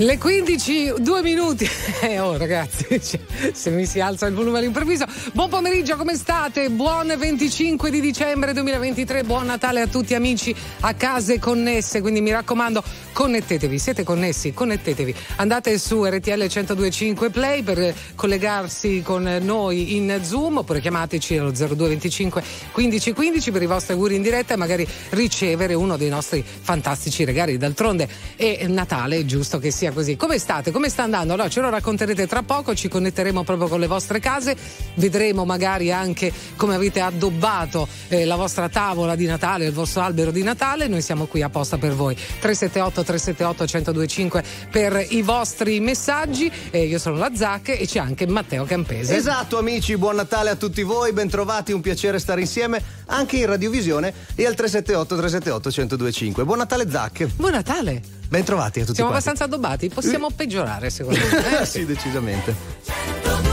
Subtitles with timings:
[0.00, 1.68] Le 15, due minuti.
[2.00, 3.20] Eh, oh, ragazzi, cioè,
[3.52, 5.04] se mi si alza il volume all'improvviso.
[5.34, 6.70] Buon pomeriggio, come state?
[6.70, 9.24] Buon 25 di dicembre 2023.
[9.24, 12.00] Buon Natale a tutti amici a case connesse.
[12.00, 12.82] Quindi mi raccomando,
[13.12, 13.78] connettetevi.
[13.78, 14.52] Siete connessi?
[14.52, 15.14] Connettetevi.
[15.36, 22.42] Andate su RTL 1025 Play per collegarsi con noi in Zoom oppure chiamateci allo 0225
[22.72, 27.24] 15 15 per i vostri auguri in diretta e magari ricevere uno dei nostri fantastici
[27.24, 27.56] regali.
[27.56, 30.16] D'altronde è Natale, è giusto che sia così.
[30.16, 30.70] Come state?
[30.70, 31.32] Come sta andando?
[31.34, 34.56] Allora, ce lo racconterete tra poco, ci connetteremo proprio con le vostre case,
[34.94, 40.30] vedremo magari anche come avete addobbato eh, la vostra tavola di Natale, il vostro albero
[40.30, 40.88] di Natale.
[40.88, 42.14] Noi siamo qui apposta per voi.
[42.14, 46.50] 378 378 1025 per i vostri messaggi.
[46.70, 49.16] Eh, io sono la Zac e c'è anche Matteo Campese.
[49.16, 54.12] Esatto, amici, buon Natale a tutti voi, bentrovati, un piacere stare insieme anche in radiovisione
[54.34, 56.44] e al 378 378 1025.
[56.44, 57.26] Buon Natale Zac.
[57.36, 58.00] Buon Natale.
[58.28, 59.28] Bentrovati a tutti Siamo quanti.
[59.28, 59.88] abbastanza addobbati?
[59.88, 61.60] Possiamo peggiorare secondo me.
[61.62, 63.49] Eh, sì, decisamente.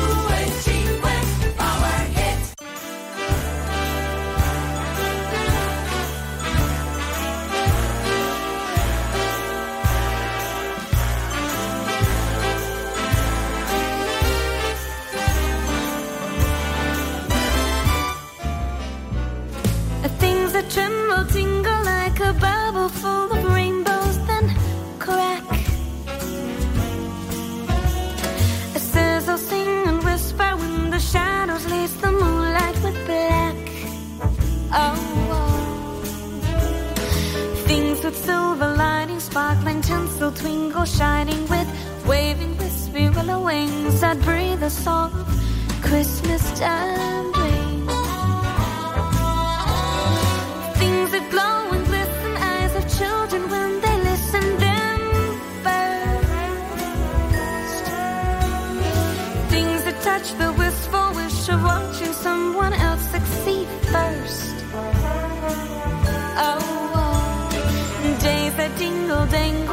[20.70, 24.46] Tremble, tingle like a bubble full of rainbows, then
[25.00, 25.44] crack.
[28.76, 33.56] A sizzle, sing and whisper when the shadows lace the moonlight with black.
[34.74, 34.96] Oh,
[35.32, 35.62] oh.
[37.68, 41.68] things with silver lining, sparkling tinsel, twinkle, shining with
[42.06, 45.16] waving, wispy willow wings that breathe a soft
[45.82, 47.37] Christmas time
[51.08, 55.00] Things that glow and glisten, eyes of children when they listen, them
[55.64, 57.86] first.
[59.50, 64.66] Things that touch the wistful wish of watching someone else succeed first.
[66.46, 66.60] Oh,
[66.96, 67.50] oh.
[68.22, 69.67] days that dingle dangle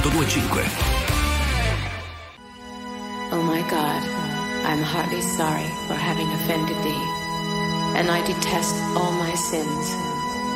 [0.00, 0.64] 1025.
[3.32, 4.02] O my God,
[4.64, 7.04] I'm heartily sorry for having offended thee,
[7.98, 9.84] and I detest all my sins,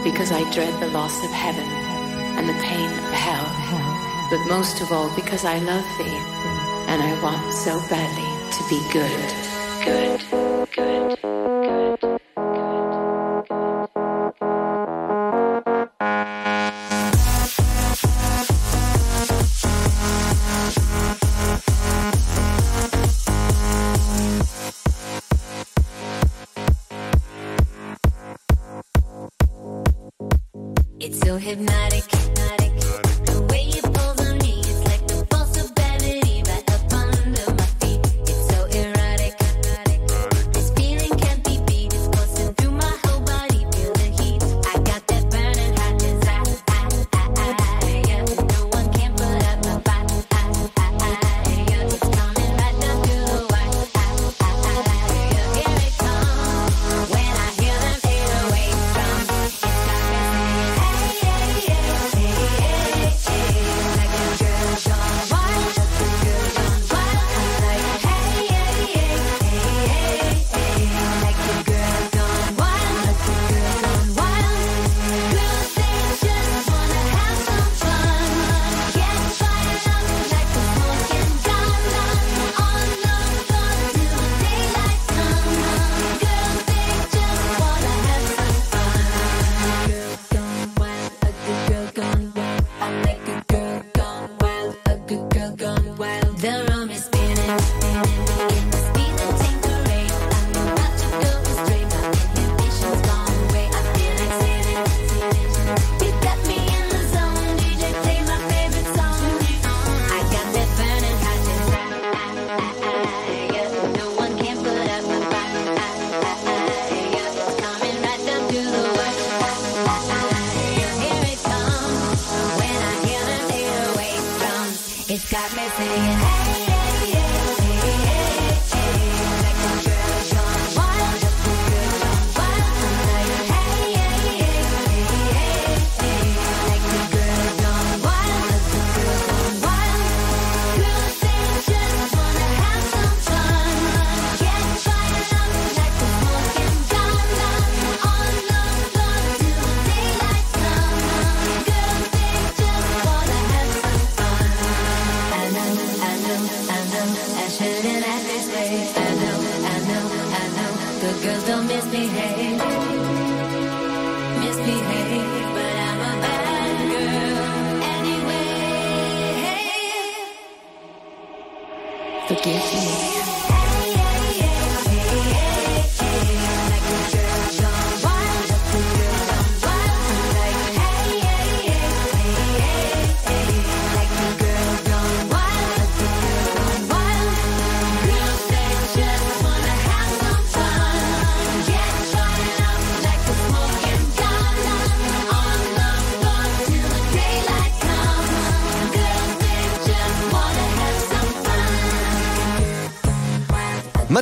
[0.04, 1.68] because I dread the loss of heaven
[2.36, 3.46] and the pain of hell,
[4.30, 6.20] but most of all because I love thee,
[6.88, 9.20] and I want so badly to be good.
[9.84, 10.45] Good, good, good.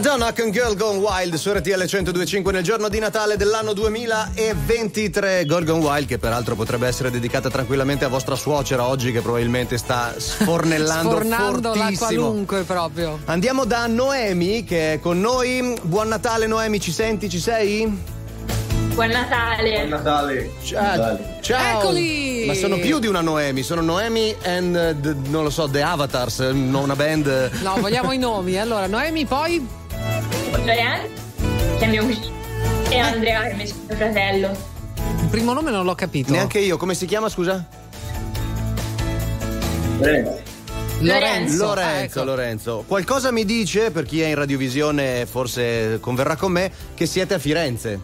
[0.04, 5.46] Madonna con Girl Gone Wild su RTL 1025 nel giorno di Natale dell'anno 2023.
[5.46, 9.78] Girl Gone Wild, che peraltro potrebbe essere dedicata tranquillamente a vostra suocera oggi, che probabilmente
[9.78, 12.06] sta sfornellando Sfornando la fortissimo.
[12.06, 13.18] qualunque proprio.
[13.24, 15.74] Andiamo da Noemi che è con noi.
[15.80, 17.30] Buon Natale Noemi, ci senti?
[17.30, 17.90] Ci sei?
[18.92, 19.86] Buon Natale.
[19.86, 20.50] Natale.
[20.62, 21.18] Ciao.
[21.40, 21.80] Ciao.
[21.80, 22.44] Eccoli!
[22.46, 25.80] Ma sono più di una Noemi, sono Noemi and uh, the- non lo so, The
[25.80, 27.50] Avatars, eh, no, una band.
[27.62, 28.60] No, vogliamo i nomi.
[28.60, 29.66] Allora, Noemi, poi
[30.64, 31.08] Lorenzo,
[31.78, 32.32] che è mio cugino,
[32.88, 34.50] e Andrea, che è mio fratello.
[35.20, 36.32] il primo nome non l'ho capito.
[36.32, 37.66] Neanche io, come si chiama, scusa?
[39.98, 40.42] Lorenzo.
[41.00, 42.24] Lorenzo, Ah, ecco.
[42.24, 42.84] Lorenzo.
[42.86, 47.38] Qualcosa mi dice, per chi è in radiovisione forse converrà con me, che siete a
[47.38, 48.00] Firenze.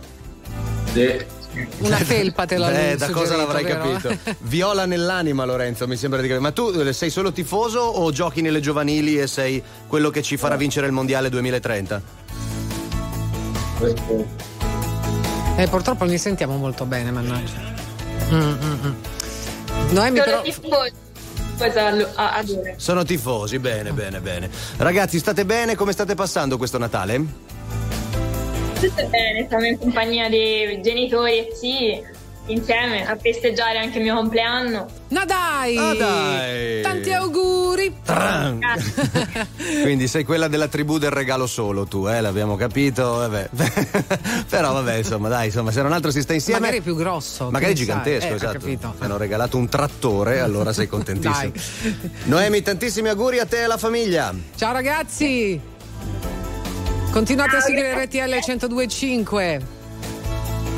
[1.79, 3.83] Una felpa te l'ho Eh, da cosa l'avrai vero?
[3.99, 4.17] capito?
[4.40, 6.43] Viola nell'anima, Lorenzo, mi sembra di capire.
[6.45, 10.37] Ma tu eh, sei solo tifoso o giochi nelle giovanili e sei quello che ci
[10.37, 12.19] farà vincere il mondiale 2030?
[15.57, 17.59] Eh, purtroppo non li sentiamo molto bene, mannaggia.
[18.31, 18.95] Mm, mm, mm.
[19.91, 20.43] Noemi, però.
[22.77, 24.49] Sono tifosi, bene, bene, bene.
[24.77, 25.75] Ragazzi, state bene?
[25.75, 27.49] Come state passando questo Natale?
[28.81, 32.03] Tutto bene, siamo in compagnia dei genitori e zii,
[32.52, 34.87] insieme a festeggiare anche il mio compleanno.
[35.09, 35.76] No, dai!
[35.76, 36.83] Ah, dai!
[36.83, 37.95] Tanti auguri!
[38.04, 38.61] Tran!
[39.83, 43.02] Quindi sei quella della tribù del regalo solo tu, eh, l'abbiamo capito.
[43.16, 43.50] Vabbè.
[44.49, 46.61] Però vabbè, insomma, dai, insomma, se non altro si sta insieme.
[46.61, 47.50] Magari più grosso.
[47.50, 48.59] Magari gigantesco, Eh, esatto.
[48.59, 51.52] Ti hanno regalato un trattore, allora sei contentissimo.
[51.52, 52.11] Dai.
[52.25, 54.33] Noemi, tantissimi auguri a te e alla famiglia.
[54.57, 55.61] Ciao ragazzi!
[57.11, 59.78] Continuate a seguire RTL 1025.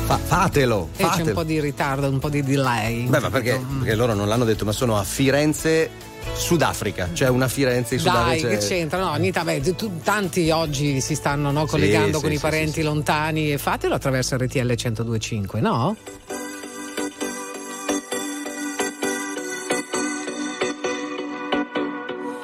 [0.05, 1.13] Fa- fatelo, fatelo.
[1.13, 3.07] E c'è un po' di ritardo, un po' di delay.
[3.07, 5.89] Beh, ma perché, perché loro non l'hanno detto, ma sono a Firenze
[6.35, 8.47] Sudafrica, cioè una Firenze in Sudafrica.
[8.47, 8.99] Dai, che cioè- c'entra?
[8.99, 12.71] No, ogni beh, tu, tanti oggi si stanno no, collegando sì, con sì, i parenti
[12.73, 15.95] sì, lontani e fatelo attraverso RTL 102.5, no?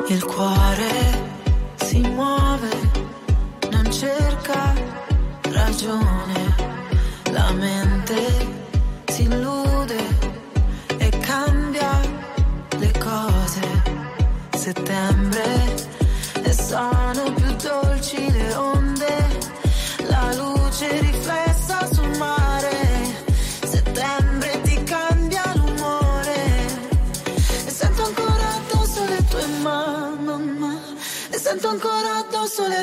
[0.07, 0.98] Il cuore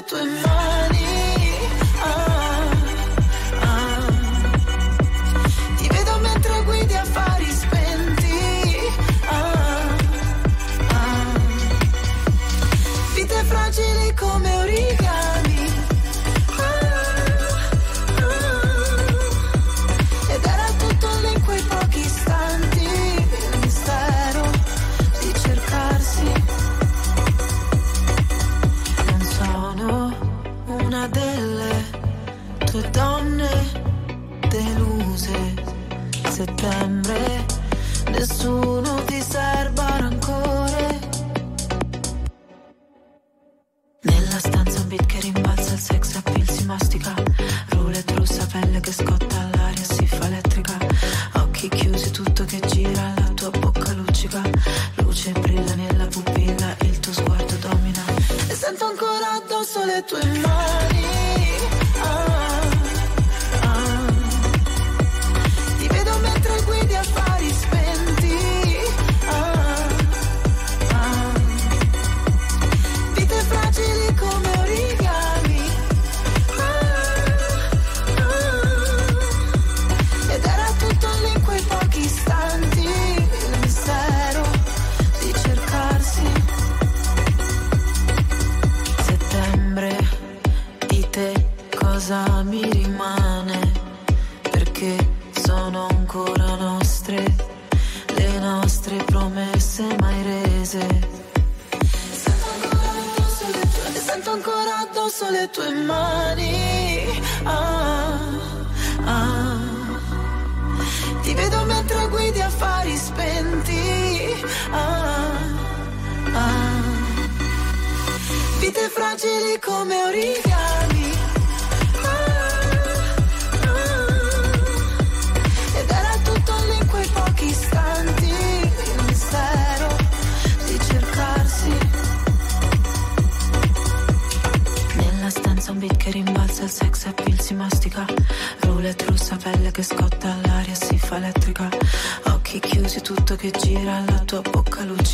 [0.06, 0.45] tú.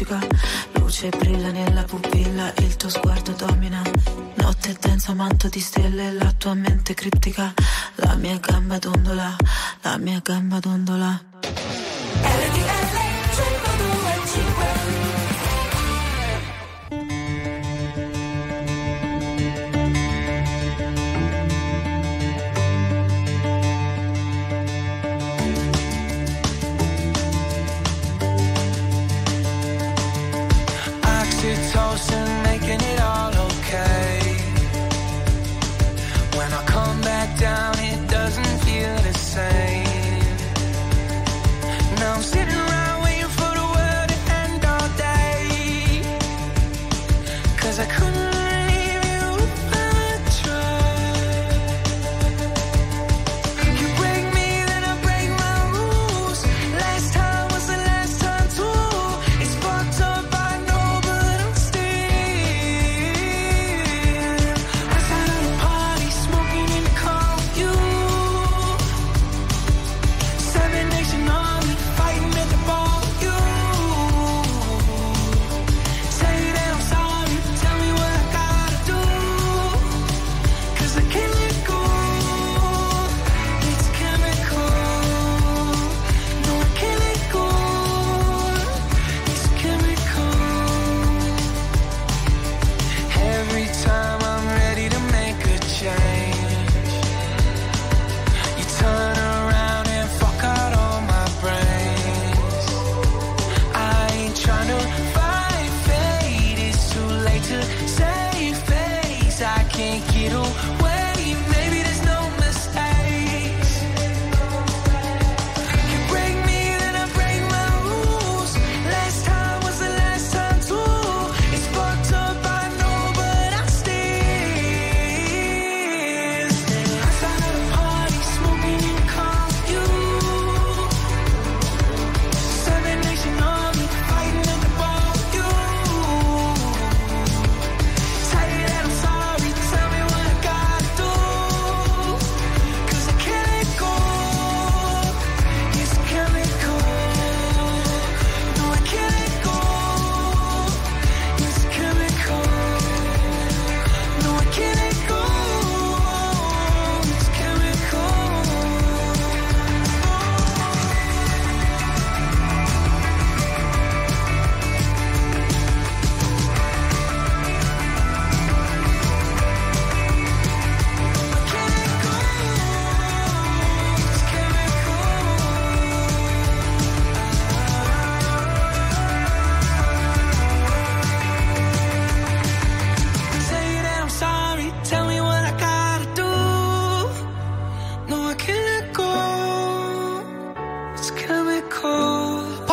[0.02, 0.18] luccica,
[0.72, 3.82] luce brilla nella pupilla, il tuo sguardo domina.
[4.34, 7.52] Notte densa, manto di stelle, la tua mente criptica,
[7.96, 9.36] la mia gamba dondola,
[9.82, 11.22] la mia gamba dondola.
[12.20, 12.90] RTL
[13.34, 15.31] 102.5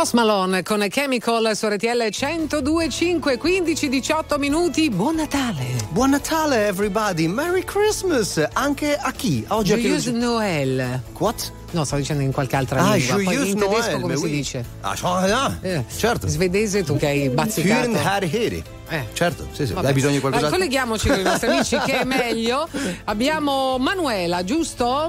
[0.09, 4.89] Post Malone con Chemical su RTL 1025, 15-18 minuti.
[4.89, 5.65] Buon Natale!
[5.89, 7.27] Buon Natale, everybody!
[7.27, 8.43] Merry Christmas!
[8.53, 9.45] Anche a chi?
[9.49, 11.01] Oggi Joyeux dice- Noël.
[11.19, 11.51] What?
[11.71, 13.21] No, stavo dicendo in qualche altra Ah, lingua.
[13.23, 14.31] Poi in tedesco Noël, come si oui.
[14.31, 14.65] dice?
[14.81, 16.27] Ah, ah, Eh, certo.
[16.27, 17.83] Svedese tu che hai bazzicato.
[17.83, 18.63] Führen Harry Heri.
[18.89, 19.05] Eh.
[19.13, 19.73] Certo, sì, sì.
[19.75, 20.57] Hai bisogno di Eh, qualcos'altro?
[20.57, 22.67] colleghiamoci con i nostri amici che è meglio.
[23.03, 25.07] Abbiamo Manuela, giusto?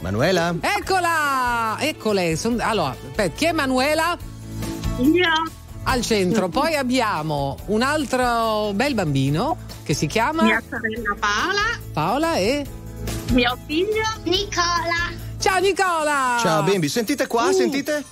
[0.00, 0.54] Manuela?
[0.60, 1.78] Eccola!
[1.80, 2.38] Eccole.
[2.58, 4.18] Allora, aspetta, chi è Manuela?
[4.98, 5.28] Io,
[5.84, 6.48] Al centro.
[6.48, 12.64] Poi abbiamo un altro bel bambino che si chiama mia sorella Paola, Paola e.
[13.32, 15.12] mio figlio Nicola.
[15.38, 16.38] Ciao Nicola!
[16.40, 17.52] Ciao bimbi, sentite qua, Uh.
[17.52, 18.04] sentite?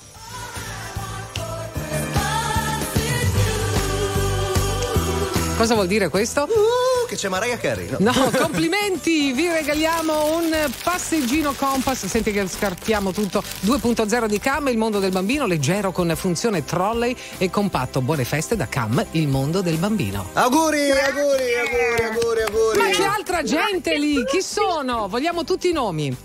[5.63, 6.43] Cosa vuol dire questo?
[6.43, 7.89] Uh, che c'è Mariah Carey.
[7.91, 8.11] No.
[8.11, 9.31] No, complimenti!
[9.31, 12.07] Vi regaliamo un passeggino Compass.
[12.07, 17.17] Senti che scartiamo tutto 2.0 di Cam, il mondo del bambino, leggero con funzione trolley
[17.39, 18.01] e compatto.
[18.01, 20.31] Buone feste da Cam, il mondo del bambino.
[20.33, 22.79] Auguri, auguri, auguri, auguri, auguri.
[22.79, 24.25] Ma c'è altra gente lì!
[24.25, 25.07] Chi sono?
[25.07, 26.17] Vogliamo tutti i nomi.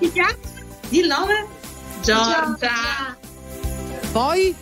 [0.00, 0.34] Si chiama?
[0.88, 1.46] Il nome?
[2.02, 3.16] Giorgia.
[4.10, 4.52] Poi?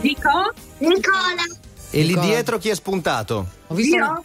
[0.00, 0.54] Nico?
[0.78, 1.57] Nicola.
[1.90, 3.46] E lì dietro chi è spuntato?
[3.68, 3.96] Ho visto.
[3.96, 4.24] Io?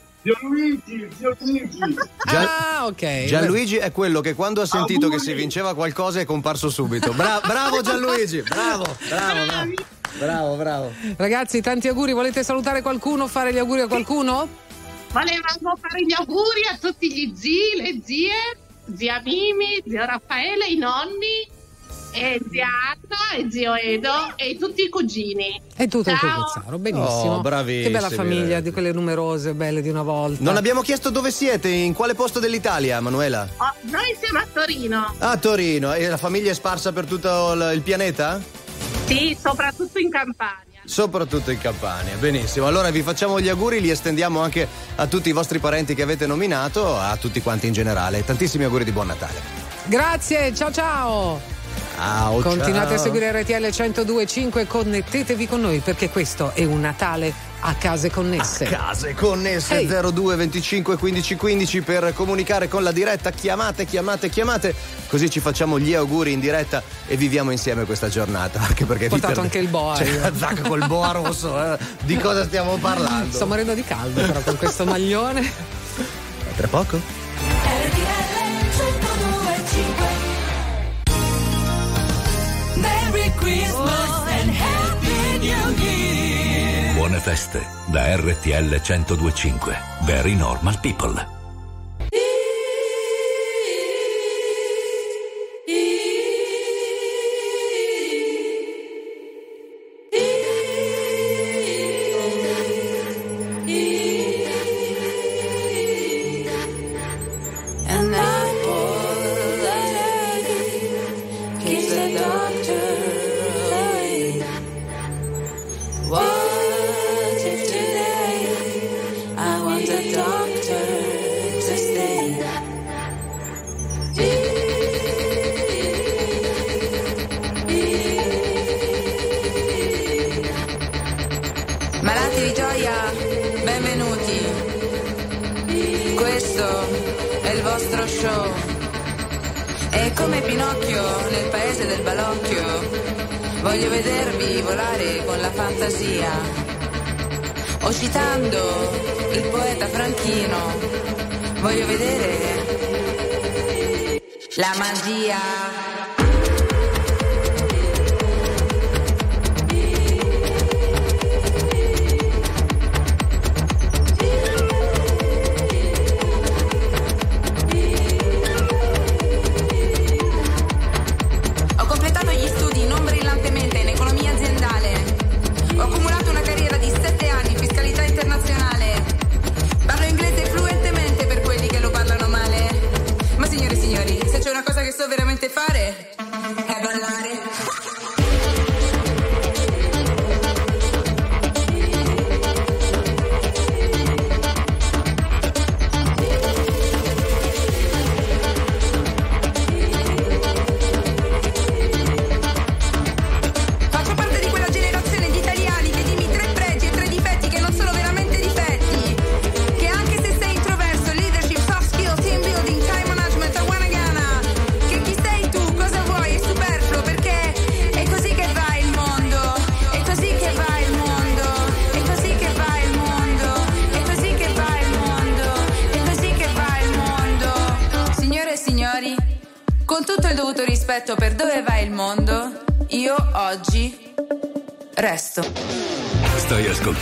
[2.26, 3.26] Gia- Ah, ok.
[3.26, 7.12] Gianluigi è quello che quando ha sentito che si vinceva qualcosa è comparso subito.
[7.14, 9.72] Bra- bravo Gianluigi, bravo, bravo, bravo.
[10.18, 10.94] Bravo, bravo.
[11.18, 12.14] Ragazzi, tanti auguri.
[12.14, 13.28] Volete salutare qualcuno?
[13.28, 14.48] Fare gli auguri a qualcuno?
[15.12, 18.32] Volevamo fare gli auguri a tutti gli zii, le zie,
[18.96, 21.48] zia Mimi, zio Raffaele, i nonni,
[22.14, 25.62] e zia Anna, e zio Edo e tutti i cugini.
[25.76, 26.78] E tutto il tuo Ciao.
[26.78, 27.36] Benissimo.
[27.36, 30.44] Oh, bravissimi, Che bella famiglia di quelle numerose, belle di una volta.
[30.44, 33.48] Non abbiamo chiesto dove siete, in quale posto dell'Italia, Manuela?
[33.58, 35.94] Oh, noi siamo a Torino, A Torino.
[35.94, 38.42] E la famiglia è sparsa per tutto il il pianeta?
[39.06, 40.62] sì, soprattutto in Campania.
[40.86, 42.68] Soprattutto in Campania, benissimo.
[42.68, 46.28] Allora vi facciamo gli auguri, li estendiamo anche a tutti i vostri parenti che avete
[46.28, 48.24] nominato, a tutti quanti in generale.
[48.24, 49.42] Tantissimi auguri di buon Natale.
[49.86, 51.53] Grazie, ciao ciao.
[51.96, 52.96] Ciao, Continuate ciao.
[52.96, 57.34] a seguire RTL 1025, connettetevi con noi perché questo è un Natale
[57.66, 58.66] a case connesse.
[58.66, 59.88] Case connesse Ehi.
[60.12, 63.30] 02 25 15 15 per comunicare con la diretta.
[63.32, 64.76] Chiamate, chiamate, chiamate.
[65.08, 68.60] Così ci facciamo gli auguri in diretta e viviamo insieme questa giornata.
[68.68, 70.20] Anche perché Ho portato perde- anche il boa, C'è io.
[70.22, 71.74] la zacca col boa rosso.
[71.74, 71.78] eh.
[72.02, 73.34] Di cosa stiamo parlando?
[73.34, 75.50] Sto morendo di caldo però con questo maglione.
[76.58, 77.00] Tra poco?
[82.76, 86.94] Merry Christmas and Happy New Year.
[86.96, 89.78] Buone feste da RTL 1025.
[90.06, 91.43] Very normal people.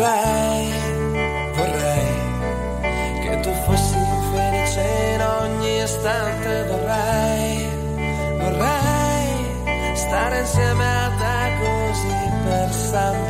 [0.00, 0.72] Vorrei,
[1.52, 3.98] vorrei che tu fossi
[4.32, 4.80] felice
[5.12, 6.64] in ogni istante.
[6.70, 7.68] Vorrei,
[8.38, 13.29] vorrei stare insieme a te così per sempre,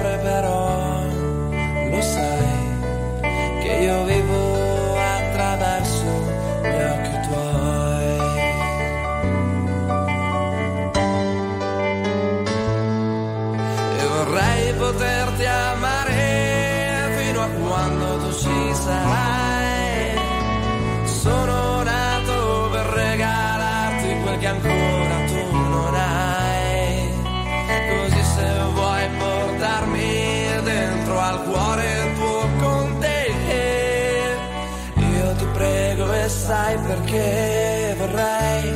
[36.91, 38.75] perché vorrei,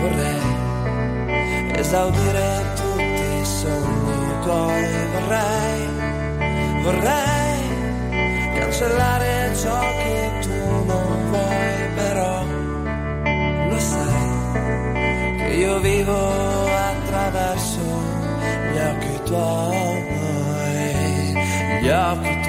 [0.00, 0.40] vorrei
[1.76, 5.80] esaudire tutti i sogni tuoi vorrei,
[6.82, 7.58] vorrei
[8.58, 12.44] cancellare ciò che tu non vuoi, però
[13.68, 17.80] lo sai che io vivo attraverso
[18.72, 19.74] gli occhi tuoi,
[21.82, 22.39] gli occhi tuoi.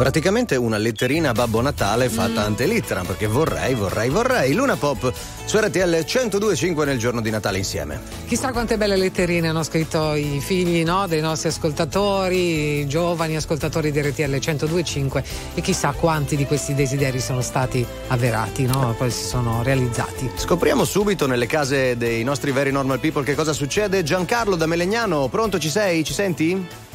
[0.00, 4.54] Praticamente una letterina a Babbo Natale fatta ante litteram, perché vorrei, vorrei, vorrei.
[4.54, 5.12] Luna Pop
[5.44, 8.00] su RTL 1025 nel giorno di Natale insieme.
[8.26, 13.92] Chissà quante belle letterine hanno scritto i figli no, dei nostri ascoltatori, i giovani ascoltatori
[13.92, 18.94] di RTL 1025 e chissà quanti di questi desideri sono stati avverati, no?
[18.96, 20.30] poi si sono realizzati.
[20.34, 24.02] Scopriamo subito nelle case dei nostri very normal people che cosa succede.
[24.02, 26.02] Giancarlo da Melegnano, pronto ci sei?
[26.04, 26.88] Ci senti?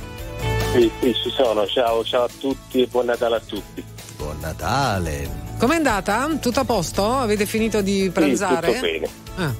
[0.76, 1.66] Sì, sì, ci sono.
[1.66, 3.82] Ciao, ciao a tutti e buon Natale a tutti.
[4.18, 5.44] Buon Natale.
[5.58, 6.28] Com'è andata?
[6.42, 7.14] Tutto a posto?
[7.14, 8.74] Avete finito di pranzare?
[8.74, 9.10] Sì, tutto bene.
[9.38, 9.54] Ah.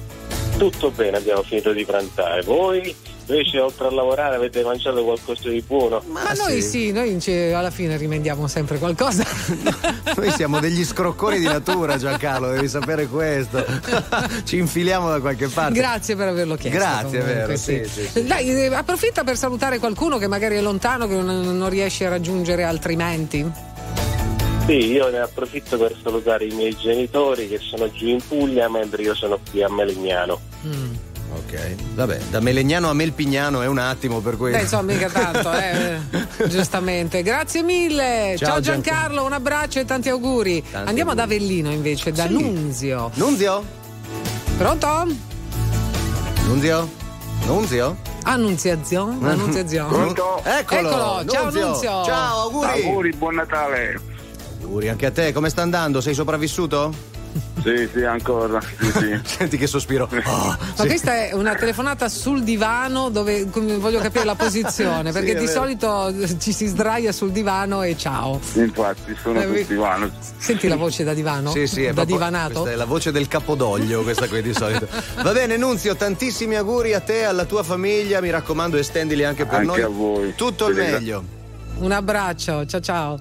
[0.58, 2.42] Tutto bene, abbiamo finito di pranzare.
[2.42, 2.94] Voi
[3.28, 6.02] invece oltre a lavorare avete mangiato qualcosa di buono?
[6.06, 9.24] Ma noi sì, noi ci- alla fine rimendiamo sempre qualcosa.
[10.16, 13.62] Noi siamo degli scrocconi di natura, Giancarlo, devi sapere questo.
[14.44, 15.74] Ci infiliamo da qualche parte.
[15.74, 16.78] Grazie per averlo chiesto.
[16.78, 18.24] Grazie, comunque, vero, sì, sì, sì.
[18.24, 22.08] Dai, eh, approfitta per salutare qualcuno che magari è lontano, che non, non riesce a
[22.08, 23.44] raggiungere altrimenti.
[24.66, 29.02] Sì, io ne approfitto per salutare i miei genitori che sono giù in Puglia mentre
[29.02, 30.40] io sono qui a Melegnano.
[31.36, 34.52] Ok, vabbè, da Melegnano a Melpignano è un attimo per cui.
[34.52, 35.98] Beh, insomma, mica tanto, eh,
[36.48, 37.22] giustamente.
[37.22, 38.34] Grazie mille.
[38.38, 40.62] Ciao, Ciao, Giancarlo, un abbraccio e tanti auguri.
[40.62, 41.24] Tanti Andiamo auguri.
[41.26, 42.32] ad Avellino invece, da Sì.
[42.32, 43.10] Nunzio.
[43.14, 43.64] Nunzio?
[44.56, 45.06] Pronto?
[46.46, 46.88] Nunzio?
[47.46, 47.96] Nunzio?
[48.24, 49.28] Annunziazione?
[49.30, 49.88] Annunziazione.
[49.88, 50.40] Pronto?
[50.42, 51.66] Eccolo, Eccolo, ciao Nunzio.
[51.66, 52.04] Nunzio.
[52.04, 52.68] Ciao, auguri.
[52.84, 54.00] Auguri, buon Natale.
[54.62, 56.00] Auguri anche a te, come sta andando?
[56.00, 56.92] Sei sopravvissuto?
[57.62, 58.60] Sì, sì, ancora.
[58.60, 59.20] Sì, sì.
[59.24, 60.08] Senti che sospiro.
[60.26, 60.86] Oh, Ma sì.
[60.86, 66.52] questa è una telefonata sul divano dove voglio capire la posizione, perché di solito ci
[66.52, 68.40] si sdraia sul divano e ciao.
[68.54, 70.10] Infatti, sono Eh, tutti vano.
[70.38, 71.50] Senti la voce da divano?
[71.50, 72.52] Sì, sì, è da proprio- divanato?
[72.60, 74.86] Questa è la voce del capodoglio, questa qui di solito.
[75.22, 78.20] Va bene, Nunzio, tantissimi auguri a te, alla tua famiglia.
[78.20, 79.82] Mi raccomando, estendili anche per Anche noi.
[79.82, 80.34] a voi.
[80.34, 81.24] Tutto il Ti ringra- meglio.
[81.78, 83.20] Un abbraccio, ciao ciao.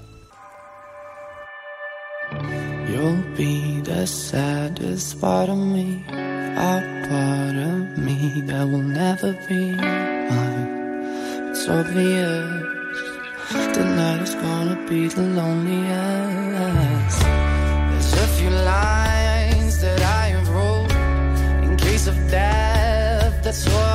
[3.06, 9.76] You'll be the saddest part of me, a part of me that will never be
[9.76, 10.70] mine.
[11.52, 12.50] It's obvious
[13.78, 17.20] tonight is gonna be the loneliest.
[17.92, 20.92] There's a few lines that I have wrote
[21.64, 23.44] in case of death.
[23.44, 23.95] That's what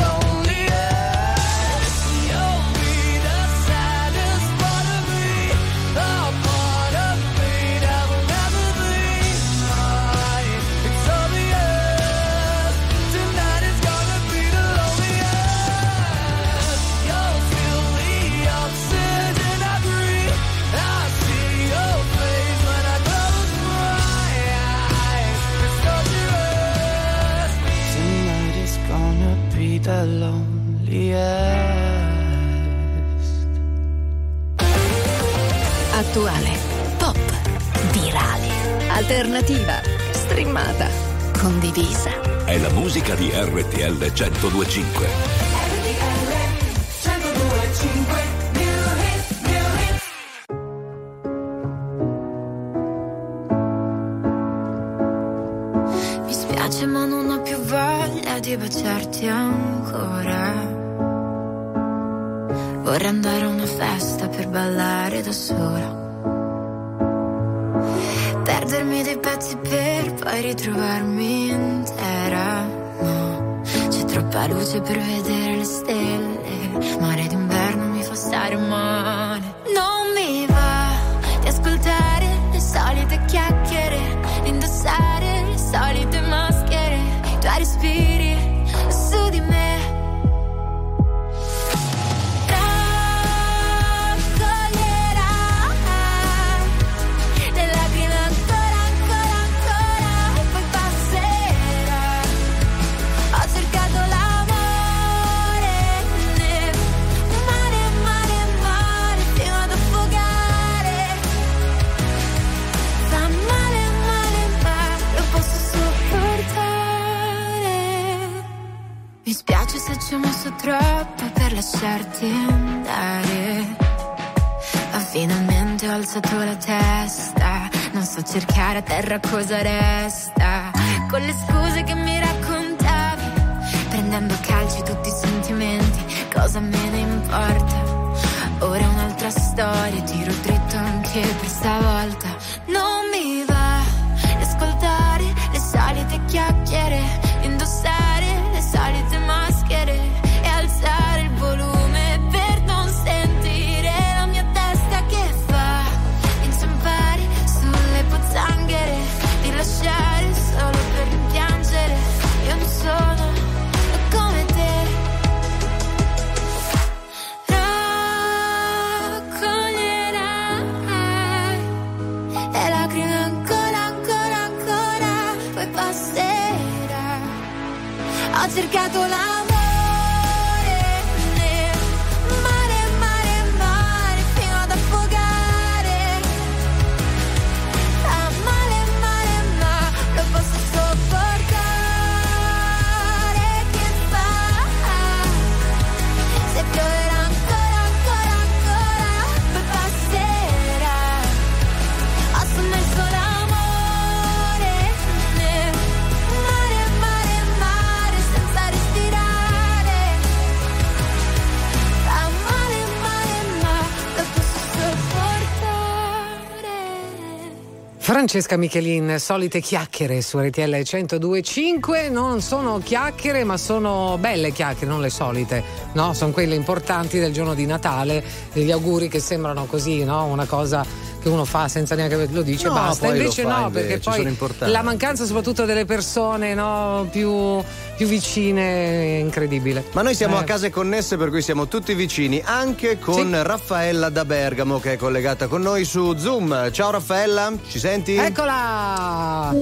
[218.21, 225.01] Francesca Michelin, solite chiacchiere su RTL 1025, non sono chiacchiere ma sono belle chiacchiere, non
[225.01, 226.13] le solite, no?
[226.13, 230.25] Sono quelle importanti del giorno di Natale, gli auguri che sembrano così, no?
[230.25, 230.85] Una cosa
[231.21, 233.07] che uno fa senza neanche lo dice No, basta.
[233.07, 237.07] Invece no, invece, perché poi la mancanza soprattutto delle persone no?
[237.11, 237.61] più,
[237.95, 239.85] più vicine è incredibile.
[239.93, 240.39] Ma noi siamo Eh.
[240.39, 244.97] a case connesse, per cui siamo tutti vicini, anche con Raffaella da Bergamo che è
[244.97, 246.71] collegata con noi su Zoom.
[246.71, 248.15] Ciao Raffaella, ci senti?
[248.15, 249.53] Eccola!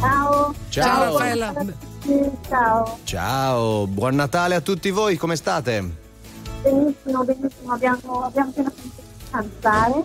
[0.00, 0.54] Ciao.
[0.68, 1.04] Ciao.
[1.04, 1.54] Raffaella.
[2.48, 2.98] Ciao.
[3.04, 6.02] Ciao, buon Natale a tutti voi, come state?
[6.62, 7.72] Benissimo, benissimo.
[7.72, 10.04] Abbiamo, abbiamo appena finito di cantare.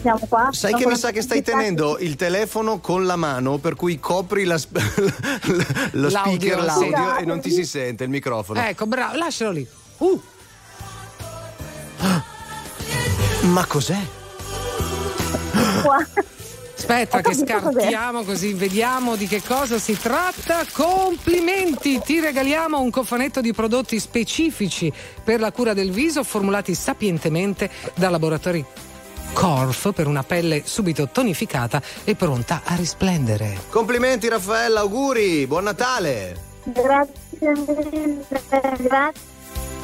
[0.00, 0.48] Siamo qua.
[0.50, 4.44] Sai che mi sa che stai tenendo il telefono con la mano, per cui copri
[4.44, 4.78] la sp-
[5.92, 7.22] lo speaker, L'audio, l'audio sì.
[7.22, 8.60] e non ti si sente il microfono.
[8.60, 9.66] Ecco, bravo, lascialo lì.
[9.98, 10.20] Uh.
[13.42, 13.98] Ma cos'è?
[16.76, 20.64] Aspetta Ho che scartiamo così vediamo di che cosa si tratta.
[20.72, 22.00] Complimenti!
[22.00, 28.08] Ti regaliamo un cofanetto di prodotti specifici per la cura del viso formulati sapientemente da
[28.08, 28.64] laboratori
[29.32, 33.58] Corf per una pelle subito tonificata e pronta a risplendere.
[33.70, 36.48] Complimenti Raffaella, auguri, buon Natale!
[36.64, 39.38] Grazie mille, grazie.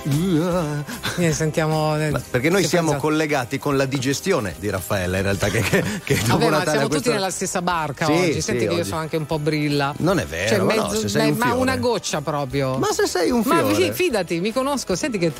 [0.08, 1.98] Ne sentiamo.
[1.98, 5.60] eh, Perché noi che siamo pensa- collegati con la digestione di Raffaella, in realtà, che,
[5.60, 8.32] che, che Vabbè, ma siamo a questo- tutti nella stessa barca Sì, oggi.
[8.34, 8.88] sì, Senti che io oggi.
[8.88, 9.92] sono anche un po' brilla.
[9.98, 12.76] Non è vero, Cioè, ma no, mezzo- se sei un ma una goccia proprio.
[12.78, 13.74] Ma se sei un Ma fiore.
[13.74, 14.94] fi- fidati, mi conosco.
[14.94, 15.32] Senti che.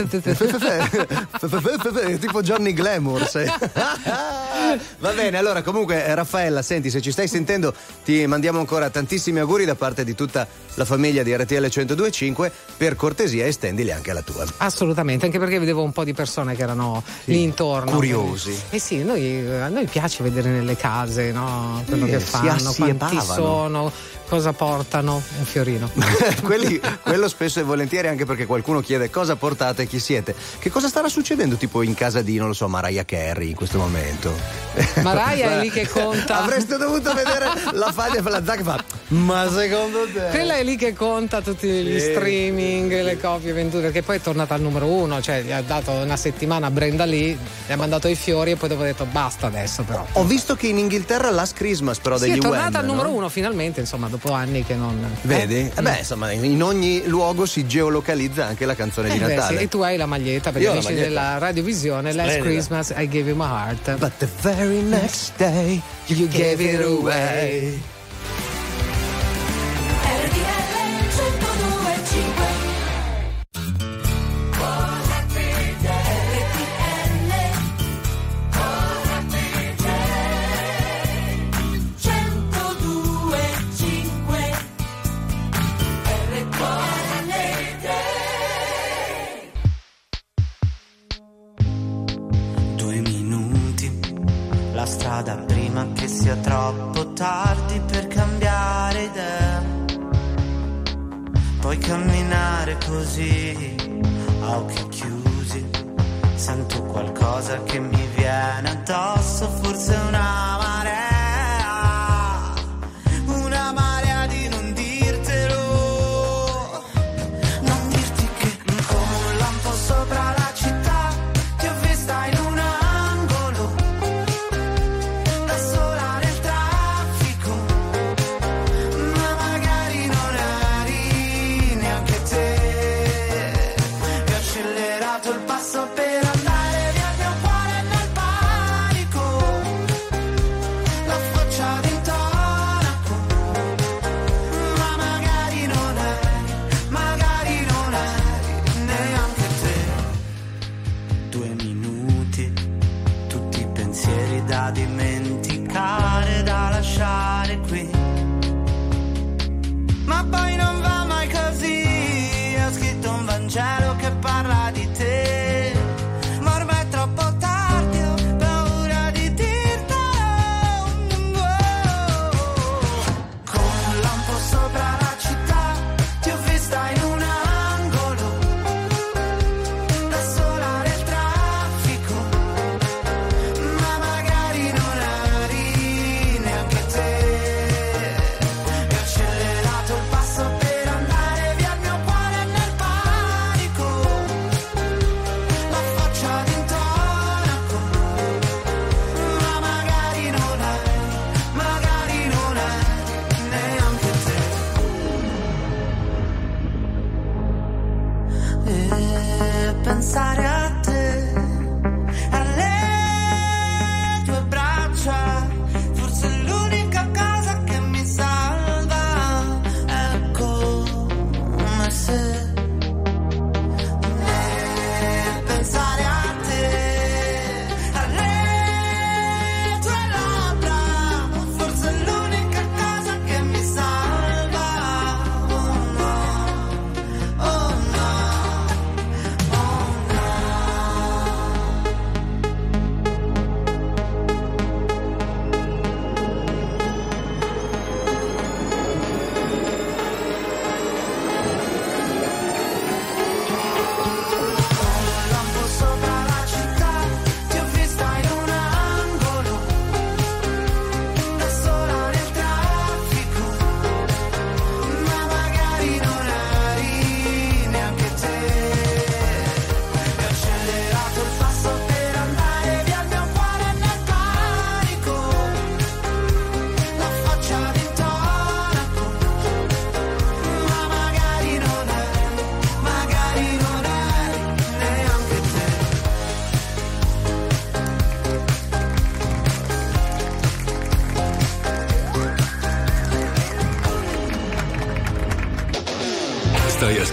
[2.18, 3.28] tipo Johnny Glamour.
[4.98, 7.72] Va bene, allora comunque eh, Raffaella, senti, se ci stai sentendo
[8.04, 12.96] ti mandiamo ancora tantissimi auguri da parte di tutta la famiglia di RTL 1025, per
[12.96, 14.44] cortesia estendili anche alla tua.
[14.58, 17.90] Assolutamente, anche perché vedevo un po' di persone che erano lì intorno.
[17.92, 18.58] curiosi.
[18.70, 21.82] Eh sì, noi, a noi piace vedere nelle case no?
[21.86, 23.92] quello Sì, che fanno, quanti sono,
[24.28, 25.22] cosa portano.
[25.38, 25.90] Un fiorino.
[26.42, 30.34] Quelli- quello spesso e volentieri anche perché qualcuno chiede cosa portate e chi siete.
[30.58, 33.78] Che cosa starà succedendo tipo in casa di, non lo so, Mariah Carey in questo
[33.78, 34.32] momento?
[35.02, 36.42] Mariah è lì che conta.
[36.42, 38.84] Avreste dovuto vedere la faglia per la fa.
[39.08, 40.28] Ma secondo te?
[40.30, 42.10] Quella è lì che conta tutti gli Sì.
[42.12, 45.90] streaming, le copie vendute, perché poi è tornata al numero uno, cioè gli ha dato
[45.90, 47.36] una settimana a Brenda lì,
[47.66, 50.06] gli ha mandato i fiori e poi dopo ha detto basta adesso però.
[50.12, 53.08] Ho visto che in Inghilterra Last Christmas però Sì, degli è tornata Wham, al numero
[53.08, 53.14] no?
[53.16, 55.16] uno finalmente, insomma, dopo anni che non.
[55.22, 55.70] Vedi?
[55.74, 59.56] Eh beh, insomma, in ogni luogo si geolocalizza anche la canzone di Eh beh, Natale.
[59.58, 62.38] sì, e tu hai la maglietta per gli Io ho la amici della radiovisione Last.
[62.38, 67.80] Christmas I gave you my heart But the very next day you gave it away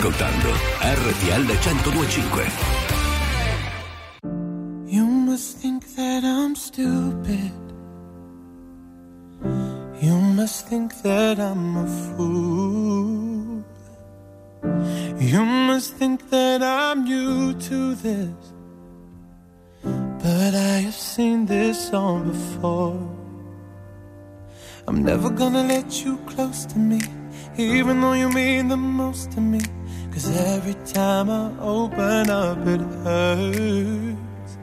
[0.04, 0.50] ascoltando
[0.82, 2.52] RTL 1025.
[4.86, 7.54] You must think that I'm stupid.
[10.02, 13.64] You must think that I'm a fool.
[15.20, 18.54] You must think that I'm new to this.
[19.84, 23.00] But I have seen this all before.
[24.86, 27.00] I'm never gonna let you close to me,
[27.58, 29.62] even though you mean the most to me.
[30.14, 34.58] Cause every time I open up, it hurts.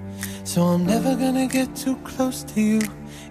[0.44, 2.80] So I'm never gonna get too close to you,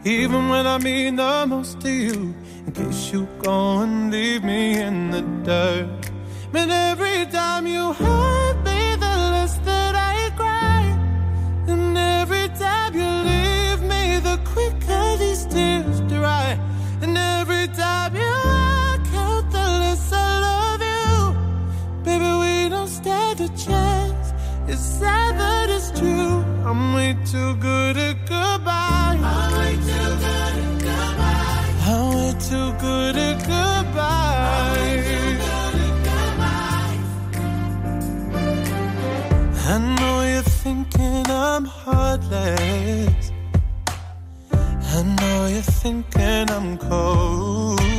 [0.04, 2.36] even when I mean the most to you.
[2.68, 6.12] In case you go and leave me in the dirt.
[6.52, 10.84] But every time you hurt me, the less that I cry.
[11.68, 16.60] And every time you leave me, the quicker these tears dry.
[17.02, 18.69] And every time you
[22.90, 24.34] stand a chance.
[24.68, 26.44] It's sad, but it's true.
[26.66, 29.18] I'm way too good at goodbye.
[29.22, 31.70] I'm way too good at goodbye.
[31.92, 34.30] I'm way too good at goodbye.
[39.72, 43.32] I know you're thinking I'm heartless.
[44.96, 47.99] I know you're thinking I'm cold.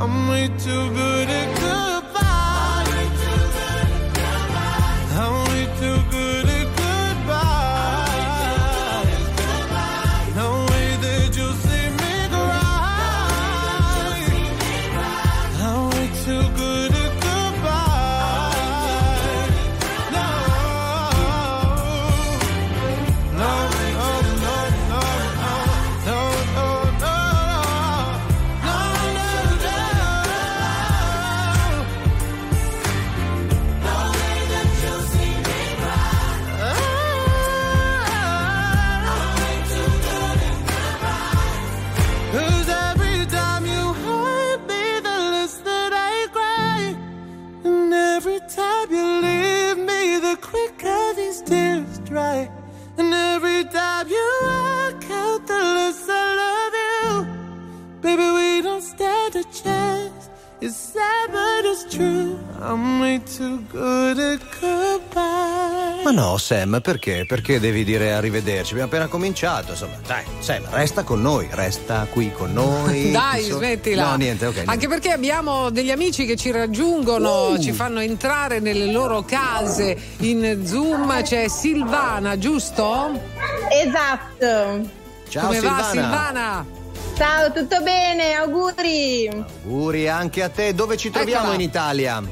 [0.00, 1.57] I'm way too good at
[66.18, 67.24] no, Sam, perché?
[67.26, 68.72] Perché devi dire arrivederci?
[68.72, 69.94] Abbiamo appena cominciato, insomma.
[70.06, 73.10] Dai, Sam, resta con noi, resta qui con noi.
[73.12, 74.10] Dai, Insomma- smettila.
[74.10, 74.52] No, niente, ok.
[74.54, 74.70] niente.
[74.72, 77.58] Anche perché abbiamo degli amici che ci raggiungono, Uh.
[77.58, 81.22] ci fanno entrare nelle loro case in Zoom.
[81.22, 83.10] C'è Silvana, giusto?
[83.70, 84.88] Esatto.
[85.28, 85.76] Ciao Come Silvana.
[85.80, 86.66] va Silvana?
[87.16, 88.34] Ciao, tutto bene?
[88.34, 89.28] Auguri.
[89.64, 90.74] Auguri anche a te.
[90.74, 91.54] Dove ci troviamo Eccola.
[91.54, 92.22] in Italia?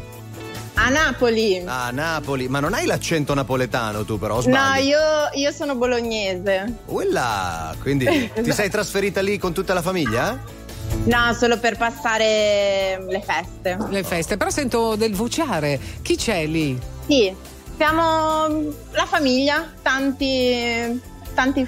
[0.79, 1.62] A Napoli.
[1.64, 2.49] A Napoli.
[2.49, 4.89] Ma non hai l'accento napoletano tu però, o No, sbagli?
[4.89, 4.99] io,
[5.35, 6.81] io sono bolognese.
[6.85, 8.07] Quella, quindi
[8.43, 10.39] ti sei trasferita lì con tutta la famiglia?
[11.05, 13.77] No, solo per passare le feste.
[13.89, 15.81] Le feste, però sento del vociare.
[16.03, 16.79] Chi c'è lì?
[17.07, 17.35] Sì,
[17.77, 18.47] siamo
[18.93, 21.01] la famiglia, tanti,
[21.35, 21.66] tanti,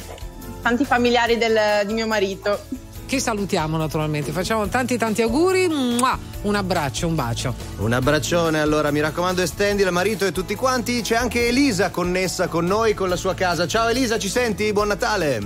[0.63, 2.61] tanti familiari del- di mio marito.
[3.09, 4.33] Che salutiamo naturalmente.
[4.33, 5.67] Facciamo tanti tanti auguri.
[5.67, 6.19] Mua!
[6.43, 7.55] Un abbraccio, un bacio.
[7.79, 11.01] Un abbraccione, allora mi raccomando estendi il marito e tutti quanti.
[11.01, 13.67] C'è anche Elisa connessa con noi, con la sua casa.
[13.67, 14.71] Ciao Elisa, ci senti?
[14.75, 15.41] Buon Natale.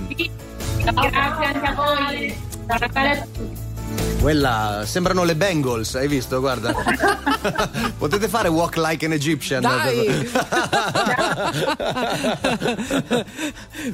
[0.83, 2.35] Grazie anche a voi.
[2.65, 3.62] Buon Natale a tutti.
[4.23, 6.39] Quella, sembrano le Bengals, hai visto?
[6.39, 6.73] Guarda.
[7.99, 9.59] Potete fare walk like an Egyptian.
[9.59, 10.31] Dai!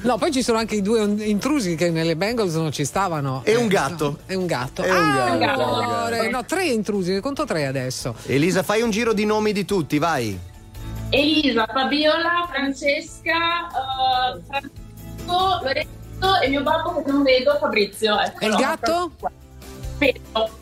[0.03, 3.41] no, poi ci sono anche i due intrusi che nelle Bengals non ci stavano.
[3.43, 4.03] E un Eh, gatto.
[4.05, 4.83] no, e un gatto.
[4.83, 5.63] E un Ah, gatto.
[5.63, 8.13] amore, No, tre intrusi, ne conto tre adesso.
[8.27, 10.39] Elisa, fai un giro di nomi di tutti, vai.
[11.09, 18.19] Elisa, Fabiola, Francesca, eh, Francesco, Lorenzo e mio babbo che non vedo, Fabrizio.
[18.19, 19.11] Ecco, E il gatto?
[19.99, 20.57] Pedro.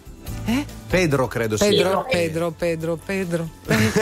[0.89, 1.67] Pedro credo sia.
[1.67, 3.49] Pedro, Pedro, Pedro, Pedro.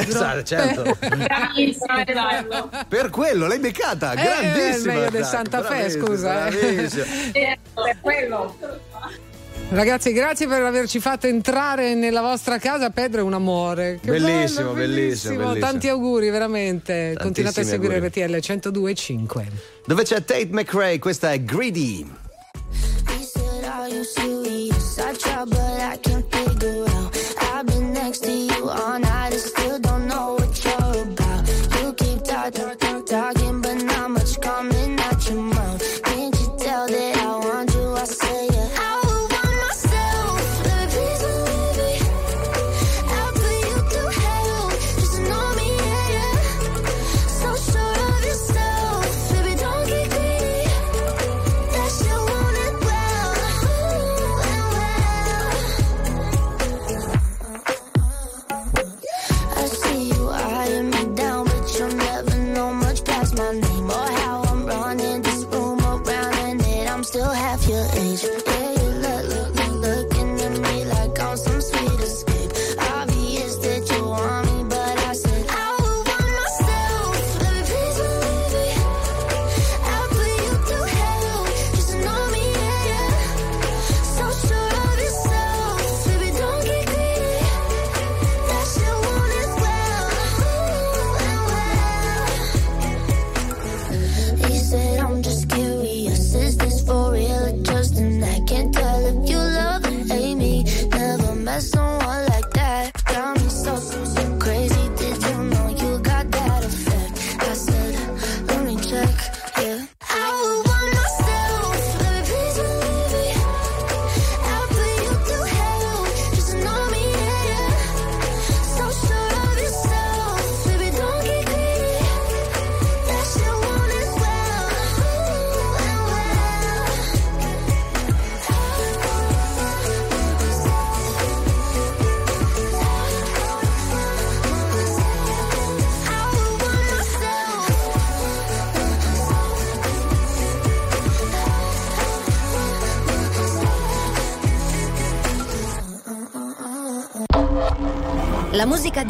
[0.09, 0.83] Sa- certo.
[0.99, 2.69] Bravissima, esatto.
[2.87, 4.93] Per quello l'hai beccata, Eh, grandissima.
[4.93, 6.51] il meglio del Santa Fe, scusa, eh.
[6.51, 7.03] bravissima.
[7.31, 8.55] Eh, Per quello.
[9.69, 12.91] Ragazzi, grazie per averci fatto entrare nella vostra casa.
[12.91, 13.99] Pedro è un amore.
[13.99, 15.55] Che Bellissimo, bello, bellissimo, bellissimo.
[15.57, 17.15] Tanti auguri, veramente.
[17.19, 18.09] Continuate a Tantissimi seguire auguri.
[18.27, 19.45] RTL 102.5.
[19.87, 22.07] Dove c'è Tate McRae, questa è Greedy.
[25.17, 27.17] trouble I can figure out.
[27.41, 29.14] I've been next to you all night.
[67.93, 68.44] Age.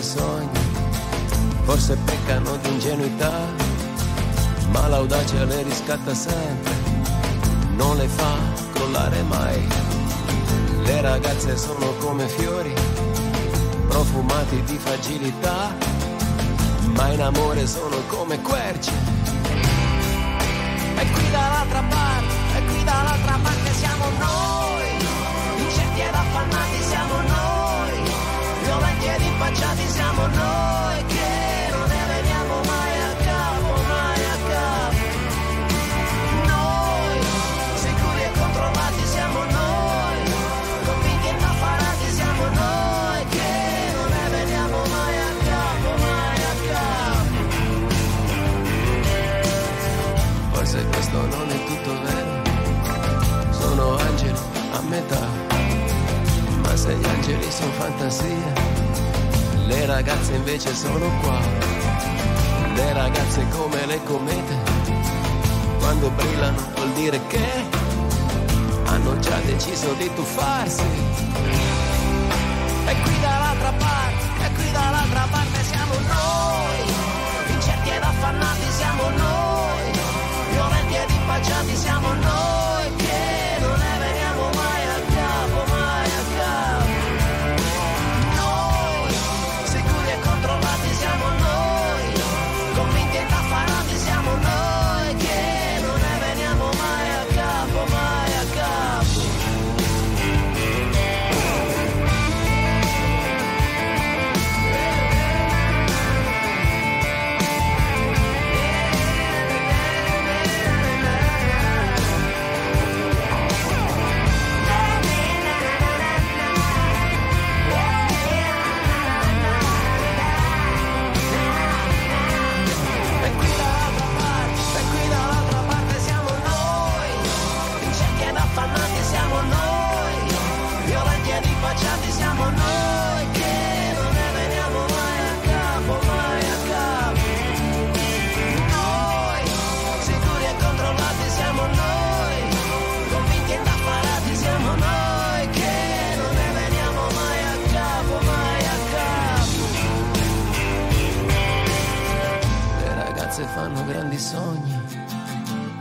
[0.00, 0.48] Grandi sogni,
[1.64, 3.32] forse peccano di ingenuità,
[4.70, 6.72] ma l'audacia le riscatta sempre,
[7.76, 8.36] non le fa
[8.72, 9.68] crollare mai.
[10.84, 12.72] Le ragazze sono come fiori,
[13.88, 15.74] profumati di fragilità,
[16.94, 18.92] ma in amore sono come querce.
[20.96, 26.69] E qui dall'altra parte, e qui dall'altra parte siamo noi, incerti ed affannati
[29.50, 34.96] impacciati siamo noi, che non ne veniamo mai a capo, mai a capo.
[36.46, 37.18] Noi,
[37.74, 40.18] sicuri e controllati siamo noi,
[40.86, 43.50] convinti e affanati siamo noi, che
[43.94, 47.38] non ne veniamo mai a capo, mai a capo.
[50.52, 52.32] Forse questo non è tutto vero,
[53.50, 54.38] sono angeli
[54.72, 55.26] a metà,
[56.62, 58.79] ma se gli angeli sono fantasia,
[59.70, 61.38] le ragazze invece sono qua,
[62.74, 64.56] le ragazze come le comete,
[65.78, 67.46] quando brillano vuol dire che
[68.86, 71.89] hanno già deciso di tuffarsi.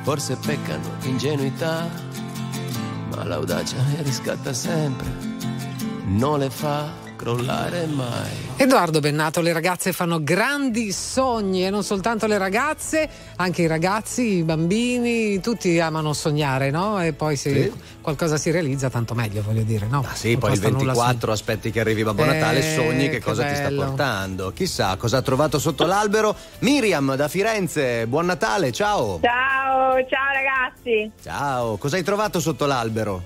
[0.09, 1.87] Forse peccano ingenuità,
[3.11, 5.07] ma l'audacia le riscatta sempre,
[6.05, 8.48] non le fa crollare mai.
[8.61, 14.39] Edoardo Bennato, le ragazze fanno grandi sogni e non soltanto le ragazze, anche i ragazzi,
[14.39, 17.01] i bambini, tutti amano sognare, no?
[17.01, 17.73] E poi se Sì.
[18.01, 20.03] qualcosa si realizza, tanto meglio, voglio dire, no?
[20.05, 23.05] Ah sì, Non poi il costa nulla 24 aspetti che arrivi Babbo Eh, Natale, sogni
[23.05, 23.85] che, che cosa ti sta bello.
[23.85, 24.51] portando.
[24.51, 26.35] Chissà cosa ha trovato sotto l'albero.
[26.59, 29.21] Miriam da Firenze, buon Natale, ciao.
[29.21, 31.09] Ciao, ciao ragazzi.
[31.23, 33.23] Ciao, cosa hai trovato sotto l'albero?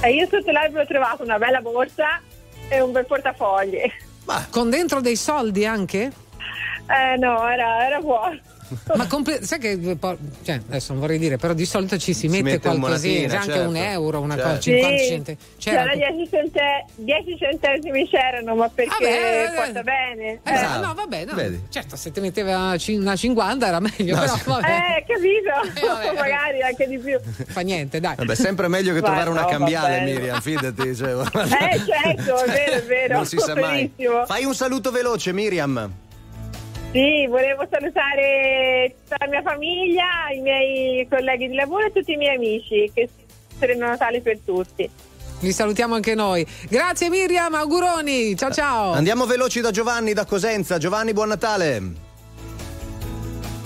[0.00, 2.20] Eh, io sotto l'albero ho trovato una bella borsa
[2.68, 3.80] e un bel portafogli.
[4.50, 6.12] Con dentro dei soldi anche?
[6.88, 8.38] Eh no, era, era buono.
[8.96, 9.78] Ma comple- sai che
[10.42, 13.52] cioè, adesso non vorrei dire, però di solito ci si, mette, mette un qualcosina, anche
[13.52, 13.68] certo.
[13.68, 14.48] un euro, una Certo.
[14.48, 19.54] cosa, 50 Sì, centi- c'era c'era 10, cente- 10 centesimi c'erano, ma perché Vabbè, eh,
[19.54, 20.40] porta bene.
[20.42, 21.34] Eh, Eh, no, vabbè, no.
[21.34, 21.60] Vedi?
[21.68, 24.42] Certo, se ti metteva una 50 era meglio, No, però sì.
[24.46, 24.66] vabbè.
[24.68, 25.86] eh, capito?
[25.88, 26.12] vabbè.
[26.18, 27.18] Magari anche di più.
[27.46, 28.14] Fa niente, dai.
[28.16, 30.12] Vabbè, sempre meglio che Ma trovare una no, va cambiale, bene.
[30.12, 30.94] Miriam, fidati.
[30.96, 33.14] Cioè, Eh, certo, è vero, è vero.
[33.14, 33.90] Non si sa mai.
[34.26, 35.90] Fai un saluto veloce, Miriam.
[36.92, 42.16] Sì, volevo salutare tutta la mia famiglia, i miei colleghi di lavoro e tutti i
[42.16, 42.90] miei amici.
[42.92, 43.08] Che
[43.58, 44.88] sereno Natale per tutti.
[45.40, 46.46] Li salutiamo anche noi.
[46.68, 48.36] Grazie Miriam, auguroni.
[48.36, 48.92] Ciao ciao.
[48.92, 50.76] Andiamo veloci da Giovanni da Cosenza.
[50.76, 51.82] Giovanni, buon Natale.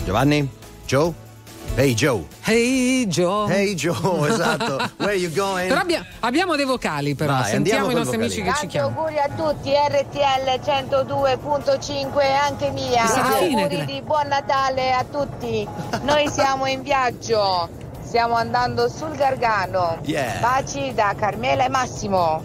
[0.04, 0.48] Giovanni?
[0.86, 1.25] Joe?
[1.74, 2.24] Hey Joe.
[2.42, 3.50] Hey Joe.
[3.52, 4.90] Hey Joe, esatto.
[4.96, 5.68] Where you going?
[5.68, 8.66] Però abbia- abbiamo dei vocali però, Vai, sentiamo andiamo i nostri amici che ci Tanti
[8.68, 8.96] chiamano.
[9.00, 13.04] auguri a tutti, RTL 102.5 anche mia.
[13.04, 15.68] Auguri di buon Natale a tutti.
[16.02, 17.68] Noi siamo in viaggio,
[18.02, 19.98] stiamo andando sul Gargano.
[20.04, 20.38] Yeah.
[20.40, 22.42] Baci da Carmela e Massimo.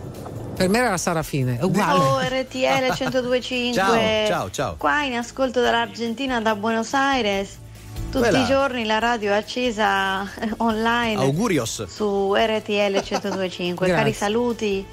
[0.58, 2.00] Per me era la Sarafine, è uguale.
[2.00, 3.72] Oh, RTL 1025.
[4.28, 4.76] Ciao, ciao, ciao.
[4.78, 7.60] Qua in ascolto dall'Argentina, da Buenos Aires.
[8.12, 8.44] Tutti Quella.
[8.44, 11.86] i giorni la radio è accesa eh, online Augurios.
[11.86, 13.88] su RTL 1025.
[13.88, 14.86] Cari saluti,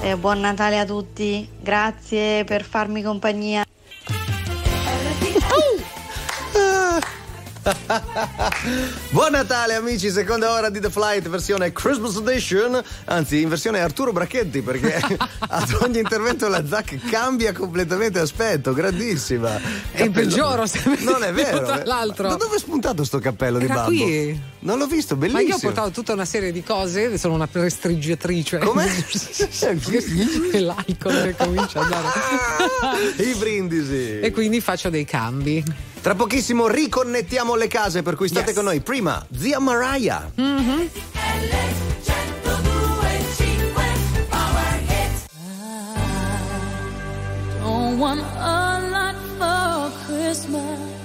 [0.00, 1.48] eh, buon Natale a tutti.
[1.60, 3.65] Grazie per farmi compagnia.
[9.10, 14.12] Buon Natale amici, seconda ora di The Flight, versione Christmas Edition, anzi in versione Arturo
[14.12, 14.94] Bracchetti perché
[15.48, 19.56] ad ogni intervento la Zac cambia completamente aspetto, grandissima.
[19.56, 19.60] È
[20.04, 21.64] Cappello- peggioro, se Non è vero.
[21.64, 22.28] tra l'altro.
[22.28, 23.90] Da dove è spuntato sto cappello di Era babbo?
[23.90, 24.40] qui.
[24.66, 25.48] Non l'ho visto, Ma bellissimo.
[25.48, 28.58] io ho portato tutta una serie di cose, sono una prestigiatrice.
[28.58, 28.84] Come?
[30.58, 32.08] L'alcol che comincia a andare.
[33.22, 34.18] I brindisi.
[34.18, 35.62] E quindi faccio dei cambi.
[36.02, 38.54] Tra pochissimo riconnettiamo le case, per cui state Yes.
[38.56, 38.80] con noi.
[38.80, 40.32] Prima, zia Mariah.
[40.34, 40.88] Mhm.
[47.62, 50.95] Don't want a lot for Christmas.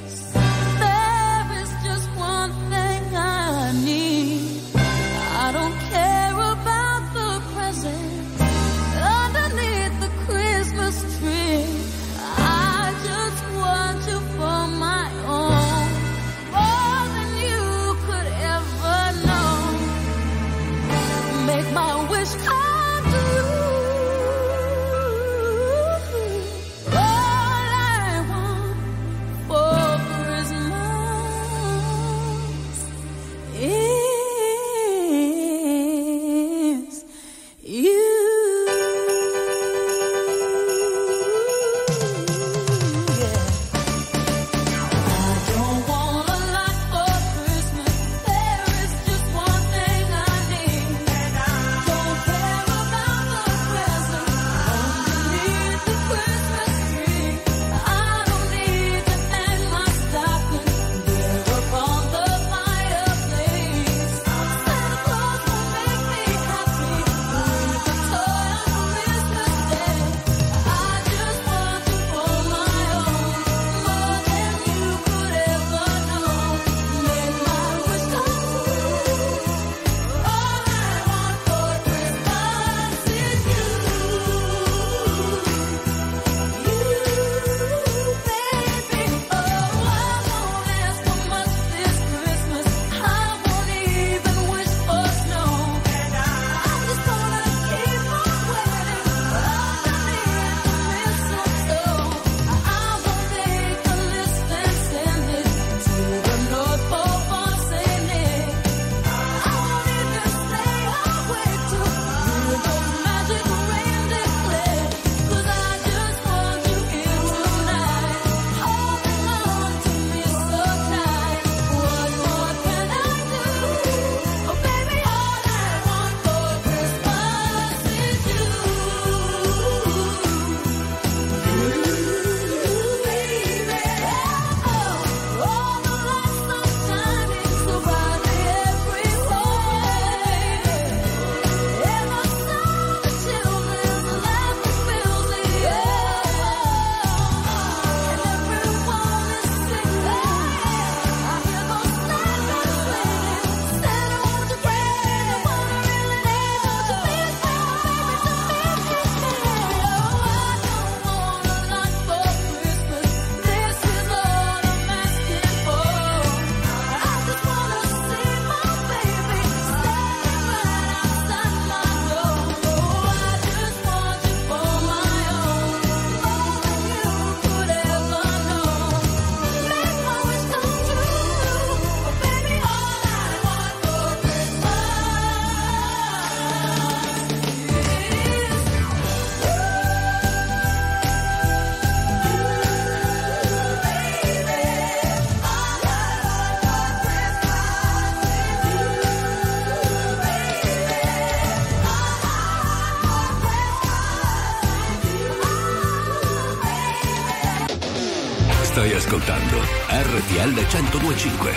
[210.44, 211.52] RTL 1025.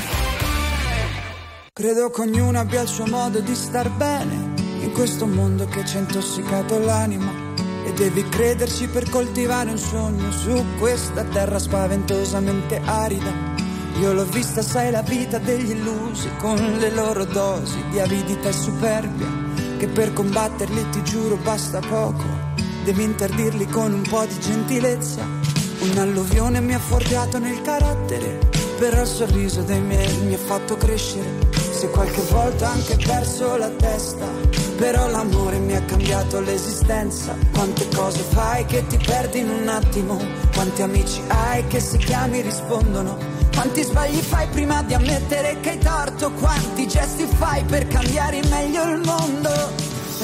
[1.72, 5.96] Credo che ognuno abbia il suo modo di star bene in questo mondo che ci
[5.96, 7.32] ha intossicato l'anima.
[7.86, 13.32] E devi crederci per coltivare un sogno su questa terra spaventosamente arida.
[14.00, 18.52] Io l'ho vista, sai, la vita degli illusi con le loro dosi di avidità e
[18.52, 19.28] superbia.
[19.78, 22.24] Che per combatterli ti giuro basta poco.
[22.84, 25.26] Devi interdirli con un po' di gentilezza.
[25.78, 31.28] Un'alluvione mi ha forgiato nel carattere, però il sorriso dei miei mi ha fatto crescere.
[31.72, 34.26] Se qualche volta anche perso la testa,
[34.76, 37.36] però l'amore mi ha cambiato l'esistenza.
[37.52, 40.18] Quante cose fai che ti perdi in un attimo?
[40.52, 43.16] Quanti amici hai che se chiami rispondono?
[43.52, 46.32] Quanti sbagli fai prima di ammettere che hai torto?
[46.32, 49.50] Quanti gesti fai per cambiare meglio il mondo?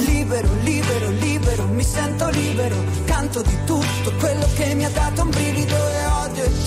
[0.06, 5.30] Libero, libero, libero, mi sento libero, canto di tutto quello che mi ha dato un
[5.30, 5.89] brivido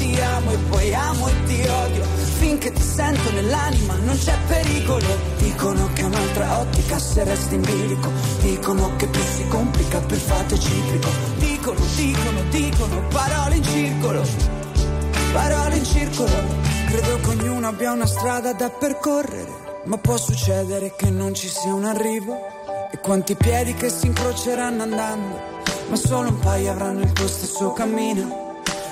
[0.04, 2.04] ti amo e poi amo e ti odio,
[2.38, 5.06] finché ti sento nell'anima non c'è pericolo,
[5.38, 10.22] dicono che un'altra ottica se resti in bilico, dicono che più si complica più il
[10.22, 14.22] fatto ciclico, dicono, dicono, dicono, parole in circolo,
[15.32, 16.32] parole in circolo,
[16.88, 21.74] credo che ognuno abbia una strada da percorrere, ma può succedere che non ci sia
[21.74, 22.62] un arrivo.
[22.92, 25.42] E quanti piedi che si incroceranno andando,
[25.90, 28.43] ma solo un paio avranno il tuo stesso cammino.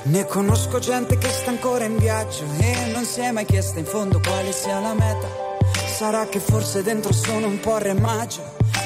[0.04, 3.86] Ne conosco gente che sta ancora in viaggio e non si è mai chiesta in
[3.86, 5.28] fondo quale sia la meta.
[5.96, 8.42] Sarà che forse dentro sono un po' remaggio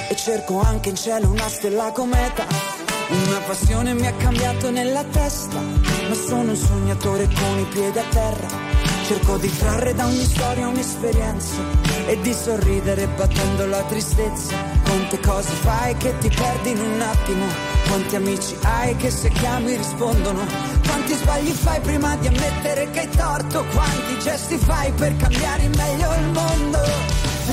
[0.09, 2.45] e cerco anche in cielo una stella cometa.
[3.07, 8.05] Una passione mi ha cambiato nella testa, ma sono un sognatore con i piedi a
[8.09, 8.47] terra.
[9.07, 11.61] Cerco di trarre da ogni storia un'esperienza
[12.07, 14.53] e di sorridere battendo la tristezza.
[14.83, 17.45] Quante cose fai che ti perdi in un attimo?
[17.87, 20.84] Quanti amici hai che se chiami rispondono?
[21.05, 23.63] Quanti sbagli fai prima di ammettere che hai torto?
[23.65, 26.79] Quanti gesti fai per cambiare in meglio il mondo?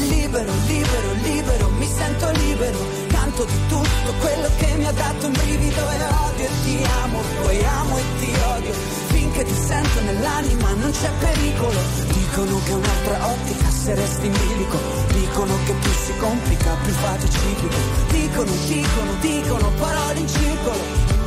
[0.09, 2.79] Libero, libero, libero, mi sento libero,
[3.09, 6.45] canto di tutto quello che mi ha dato un brivido e odio.
[6.47, 8.73] E ti amo, poi amo e ti odio,
[9.09, 11.79] finché ti sento nell'anima non c'è pericolo,
[12.09, 14.79] dicono che un'altra ottica se resti in bilico,
[15.13, 17.77] dicono che più si complica più è ciclico,
[18.09, 21.22] dicono, dicono, dicono, parole in circolo,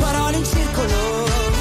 [0.00, 1.53] parole in circolo.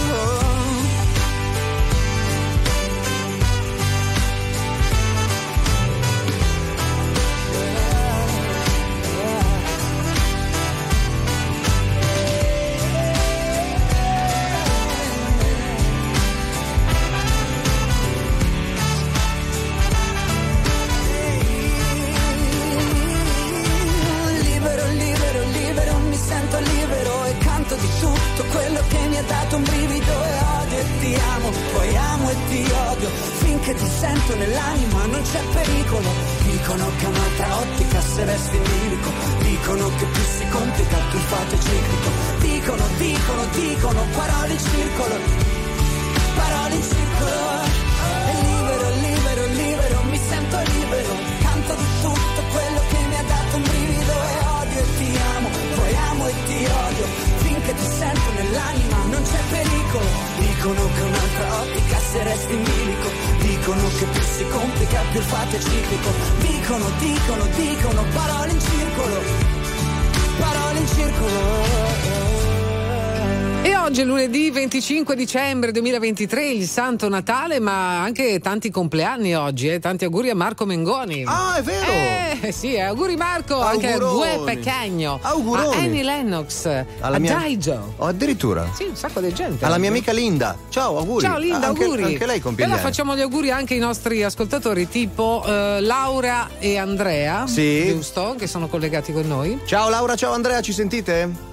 [75.27, 79.79] Dicembre 2023, il Santo Natale, ma anche tanti compleanni oggi, eh?
[79.79, 81.23] tanti auguri a Marco Mengoni.
[81.25, 82.41] Ah, è vero!
[82.41, 84.43] Eh, sì, eh, auguri Marco, anche a Gue Auguroni.
[84.43, 85.75] Pecagno, Auguroni.
[85.75, 86.65] a Annie Lennox,
[86.99, 87.93] Alla a mia- Daijo.
[87.99, 88.69] Oh, addirittura.
[88.73, 89.63] Sì, un sacco di gente.
[89.63, 90.57] Alla mia amica Linda.
[90.67, 91.23] Ciao, auguri.
[91.23, 92.03] Ciao Linda, Anche- auguri.
[92.03, 96.77] Anche lei compie Però facciamo gli auguri anche ai nostri ascoltatori, tipo eh, Laura e
[96.77, 97.87] Andrea, Sì.
[97.87, 98.35] giusto?
[98.37, 99.57] Che sono collegati con noi.
[99.65, 101.51] Ciao Laura, ciao Andrea, ci sentite?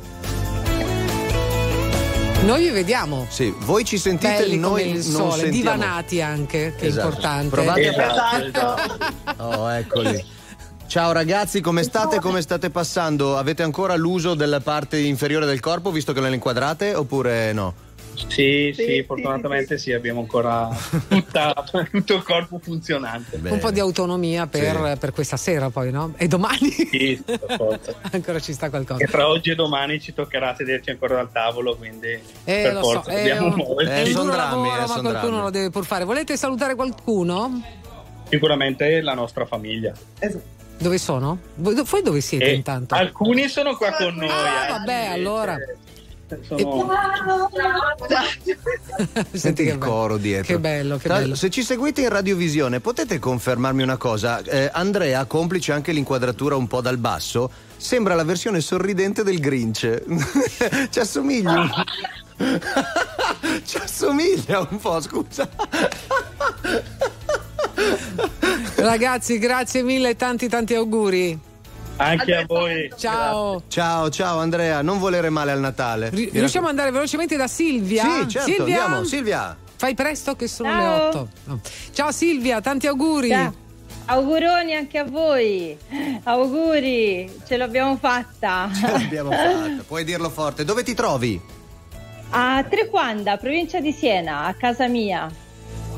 [2.50, 3.26] Noi vi vediamo.
[3.30, 5.52] Sì, voi ci sentite, Belli noi come il non sole, sentiamo.
[5.52, 7.06] divanati anche, che Esatto.
[7.06, 7.48] è importante.
[7.48, 8.76] Provate a Esatto.
[9.36, 10.24] Oh, eccoli.
[10.88, 12.18] Ciao ragazzi, come state?
[12.18, 13.36] Come state passando?
[13.38, 17.72] Avete ancora l'uso della parte inferiore del corpo visto che lo inquadrate oppure no?
[18.28, 20.68] Sì, sì, fortunatamente sì, abbiamo ancora
[21.08, 21.54] tutta-
[21.90, 23.40] tutto il corpo funzionante.
[23.42, 26.14] Un po' di autonomia per, per questa sera poi, no?
[26.16, 27.94] E domani Sì, per forza.
[28.12, 29.02] ancora ci sta qualcosa.
[29.02, 32.82] E tra oggi e domani ci toccherà sederci ancora dal tavolo, quindi Eh, per lo
[32.82, 33.92] so, forza è dobbiamo un, muoverci.
[33.92, 36.04] è un duro lavoro, ma qualcuno lo deve pur fare.
[36.04, 37.62] Volete salutare qualcuno?
[38.28, 39.92] Sicuramente la nostra famiglia.
[40.78, 41.38] Dove sono?
[41.56, 42.94] Voi, dove siete E intanto?
[42.94, 44.28] alcuni sono qua con noi.
[44.28, 45.56] Ah, altri vabbè, allora.
[46.46, 46.88] Sono...
[49.32, 50.54] Senti il coro dietro.
[50.54, 51.34] che bello, che bello.
[51.34, 54.42] Se ci seguite in radiovisione, potete confermarmi una cosa?
[54.42, 60.02] Eh, Andrea, complice anche l'inquadratura un po' dal basso, sembra la versione sorridente del Grinch.
[60.90, 61.60] ci assomiglia.
[61.60, 61.70] un-
[63.64, 65.48] ci assomiglia un po', scusa.
[68.76, 71.48] Ragazzi, grazie mille e tanti tanti auguri.
[72.02, 72.90] Anche a voi.
[72.96, 73.62] Ciao.
[73.68, 76.08] Ciao, ciao Andrea, non volere male al Natale.
[76.10, 78.02] Ri- Riusciamo ad andare velocemente da Silvia?
[78.04, 78.84] Sì, certo, Silvia?
[78.84, 79.56] andiamo, Silvia.
[79.76, 81.10] Fai presto che sono Ciao.
[81.10, 81.18] le
[81.52, 81.60] 8.
[81.92, 83.28] Ciao Silvia, tanti auguri.
[83.28, 83.54] Ciao.
[84.06, 85.76] Auguroni anche a voi.
[86.24, 88.70] Auguri, ce l'abbiamo fatta.
[88.74, 90.64] Ce l'abbiamo fatta, puoi dirlo forte.
[90.64, 91.40] Dove ti trovi?
[92.30, 95.28] A Trequanda, provincia di Siena, a casa mia.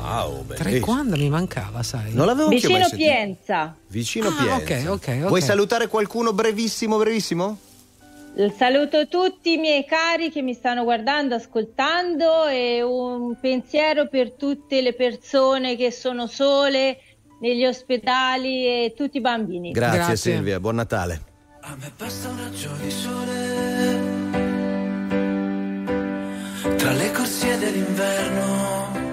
[0.03, 2.13] Wow, Tre quando mi mancava, sai?
[2.13, 2.97] Non l'avevo mai Vicino sentito.
[2.97, 3.73] Pienza.
[3.87, 4.91] Vicino Ah, Pienza.
[4.91, 5.27] ok, ok, ok.
[5.29, 7.57] Vuoi salutare qualcuno brevissimo, brevissimo?
[8.57, 14.81] Saluto tutti i miei cari che mi stanno guardando, ascoltando e un pensiero per tutte
[14.81, 16.97] le persone che sono sole
[17.39, 19.71] negli ospedali e tutti i bambini.
[19.71, 21.21] Grazie, Silvia, buon Natale.
[21.95, 24.01] Basta un raggio di sole
[26.75, 29.12] tra le corsie dell'inverno.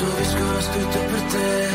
[0.00, 1.68] questo disco scritto per te.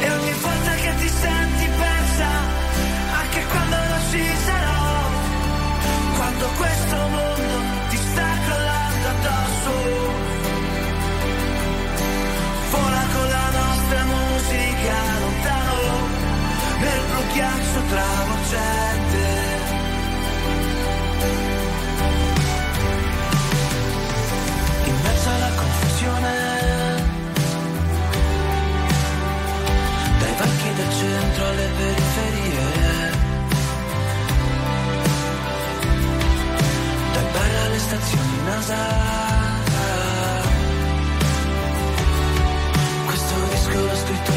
[0.00, 2.28] E ogni volta che ti senti persa
[3.20, 4.70] anche quando non ci sarò
[6.58, 7.01] questo
[31.76, 33.10] periferie
[37.14, 38.80] dai bar alle stazioni NASA.
[43.06, 44.31] Questo disco l'ho scritto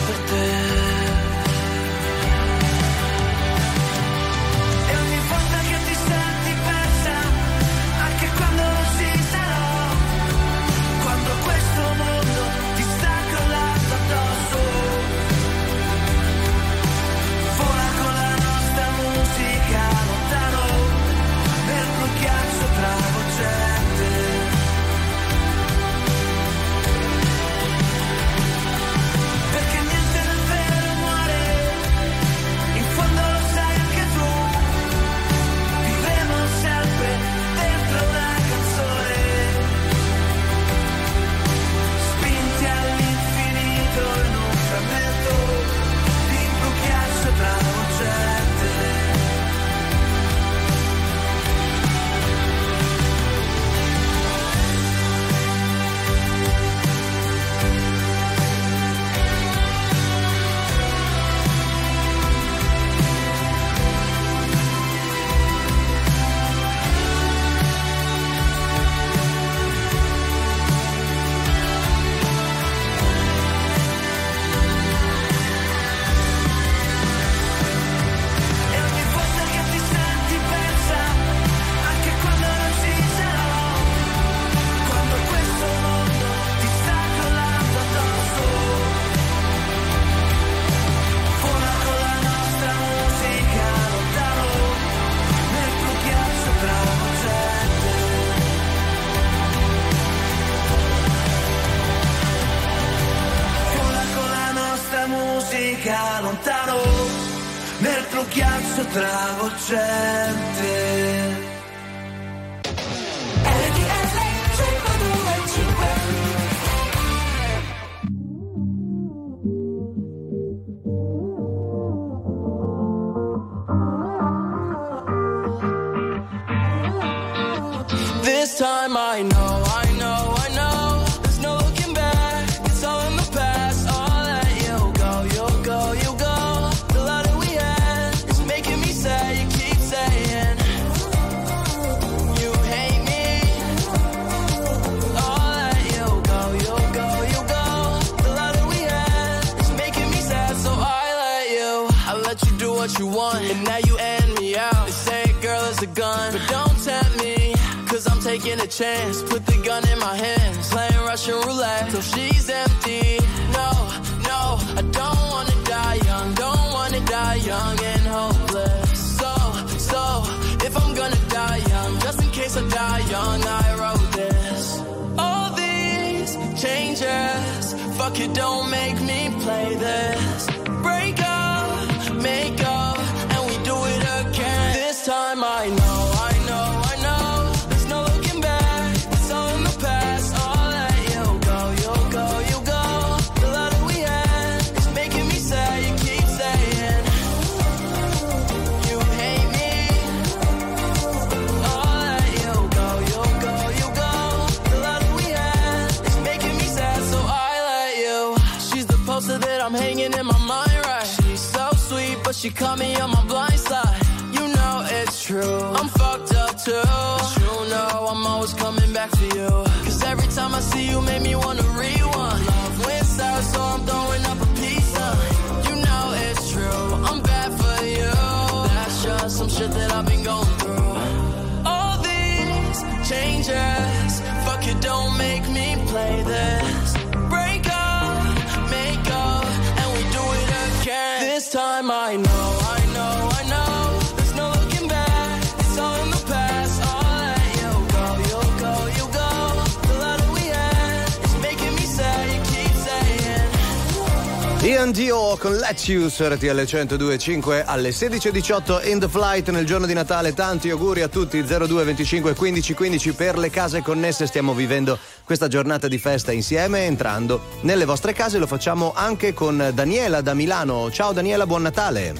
[254.86, 259.88] Ian Dio con Let You su RTL 102.5 alle 16.18 in the flight nel giorno
[259.88, 260.36] di Natale.
[260.36, 264.28] Tanti auguri a tutti 02 25 15 15 per le case connesse.
[264.28, 268.38] Stiamo vivendo questa giornata di festa insieme entrando nelle vostre case.
[268.38, 270.92] Lo facciamo anche con Daniela da Milano.
[270.92, 272.14] Ciao Daniela, buon Natale.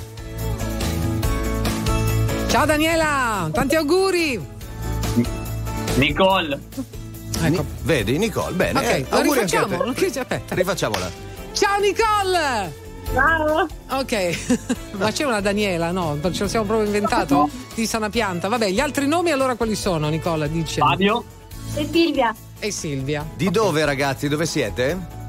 [2.48, 4.44] Ciao Daniela, tanti auguri.
[5.98, 6.60] Nicole.
[7.44, 7.64] Ecco.
[7.84, 8.80] Vedi Nicole, bene.
[8.80, 9.94] Ok, eh, lo auguri anche a rifacciamo?
[10.20, 10.56] aspetta.
[10.56, 11.35] Rifacciamola.
[11.56, 12.74] Ciao Nicole!
[13.14, 13.66] Ciao!
[14.02, 14.58] Ok,
[15.00, 16.20] ma c'è una Daniela, no?
[16.34, 17.50] Ce lo siamo proprio inventato?
[17.74, 18.50] Di sana pianta.
[18.50, 20.48] Vabbè, gli altri nomi allora quali sono, Nicola?
[20.48, 20.82] Dice.
[20.82, 21.24] Fabio.
[21.76, 23.26] E Silvia, E Silvia.
[23.36, 24.28] Di dove ragazzi?
[24.28, 25.24] Dove siete?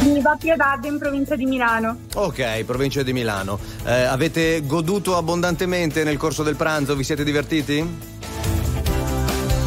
[0.00, 1.98] di Vappiodad in provincia di Milano.
[2.14, 3.60] Ok, provincia di Milano.
[3.84, 6.96] Eh, avete goduto abbondantemente nel corso del pranzo?
[6.96, 7.98] Vi siete divertiti?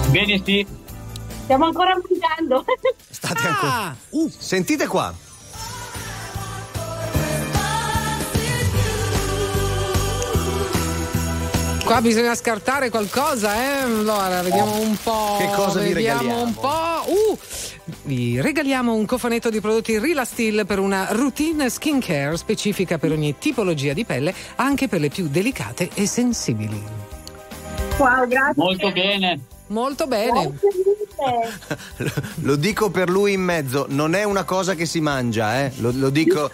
[0.09, 0.65] Bene, sì.
[1.43, 2.65] Stiamo ancora mangiando.
[3.09, 3.95] State ancora.
[4.09, 5.13] Uh, sentite qua.
[11.91, 13.81] Qua bisogna scartare qualcosa, eh?
[13.81, 15.35] Allora, vediamo un po'.
[15.37, 16.43] Che cosa vi vediamo regaliamo?
[16.43, 17.11] un po'.
[17.11, 17.37] Uh!
[18.03, 23.37] Vi regaliamo un cofanetto di prodotti Rila Steel per una routine skincare specifica per ogni
[23.37, 26.81] tipologia di pelle, anche per le più delicate e sensibili.
[27.97, 28.53] Wow, grazie.
[28.55, 29.39] Molto bene.
[29.67, 30.59] Molto bene.
[32.43, 35.73] Lo dico per lui in mezzo, non è una cosa che si mangia, eh?
[35.79, 36.49] Lo, lo dico.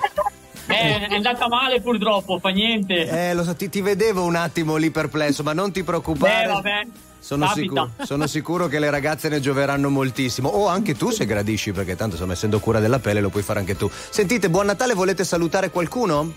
[0.68, 3.08] Eh, è andata male purtroppo, fa niente.
[3.30, 6.44] Eh, lo so, ti, ti vedevo un attimo lì perplesso, ma non ti preoccupare.
[6.44, 6.88] Eh, vabbè.
[7.20, 10.50] Sono sicuro, sono sicuro che le ragazze ne gioveranno moltissimo.
[10.50, 13.60] O anche tu se gradisci, perché tanto insomma, essendo cura della pelle lo puoi fare
[13.60, 13.90] anche tu.
[13.92, 16.34] Sentite, buon Natale, volete salutare qualcuno?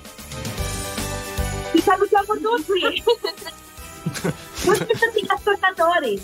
[1.73, 3.03] Ti salutiamo tutti.
[4.63, 6.21] tutti gli ascoltatori.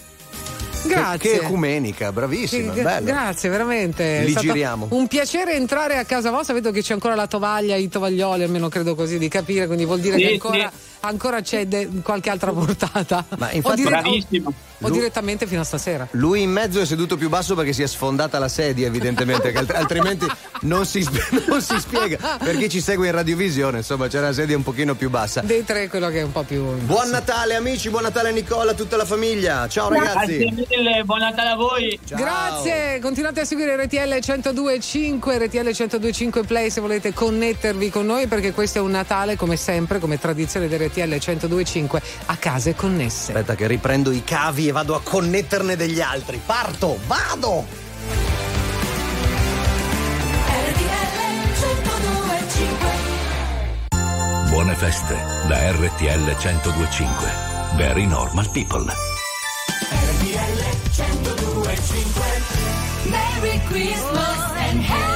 [0.86, 1.18] Grazie.
[1.18, 3.06] Che, che ecumenica, bravissima, gra- bello.
[3.06, 4.20] grazie, veramente.
[4.20, 4.88] Li È stato giriamo.
[4.90, 6.54] Un piacere entrare a casa vostra.
[6.54, 9.66] Vedo che c'è ancora la tovaglia, i tovaglioli, almeno credo così di capire.
[9.66, 10.95] Quindi vuol dire Sì, che ancora, sì.
[11.00, 13.24] Ancora c'è de- qualche altra portata.
[13.38, 14.50] Ma o, infatti- dire- Bravissima.
[14.82, 16.06] o direttamente fino a stasera.
[16.12, 19.58] Lui in mezzo è seduto più basso perché si è sfondata la sedia, evidentemente, che
[19.58, 20.26] alt- altrimenti
[20.62, 22.38] non si, sp- non si spiega.
[22.42, 25.40] Per chi ci segue in radiovisione, insomma, c'era la sedia un pochino più bassa.
[25.40, 26.62] Dei tre è quello che è un po' più.
[26.78, 29.66] Buon Natale amici, buon Natale Nicola, tutta la famiglia.
[29.68, 30.66] Ciao Grazie ragazzi.
[30.68, 31.98] mille, buon Natale a voi.
[32.06, 32.18] Ciao.
[32.18, 38.52] Grazie, continuate a seguire RTL 1025, RTL 1025 Play se volete connettervi con noi perché
[38.52, 43.32] questo è un Natale come sempre, come tradizione di RTL 1025 a case connesse.
[43.32, 46.40] Aspetta che riprendo i cavi e vado a connetterne degli altri.
[46.44, 47.84] Parto, vado!
[54.48, 55.14] Buone feste
[55.48, 57.30] da RTL 1025.
[57.76, 58.86] Very normal people.
[63.04, 65.15] Merry Christmas and Happy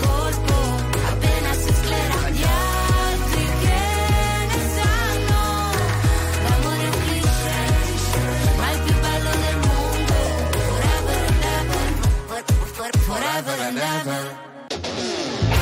[13.11, 14.21] forever and ever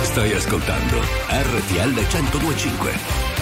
[0.04, 1.00] Stai ascoltando
[1.30, 3.39] RTL 1025.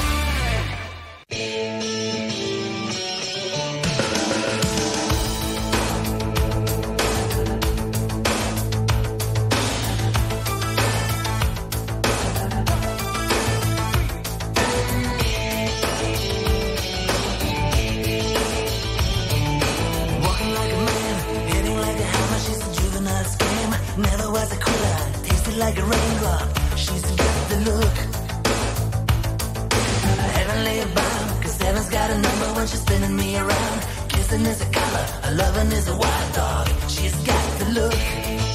[32.67, 33.81] A number she's spinning me around.
[34.09, 36.67] Kissing is a color, a loving is a wild dog.
[36.89, 38.46] She's got the look.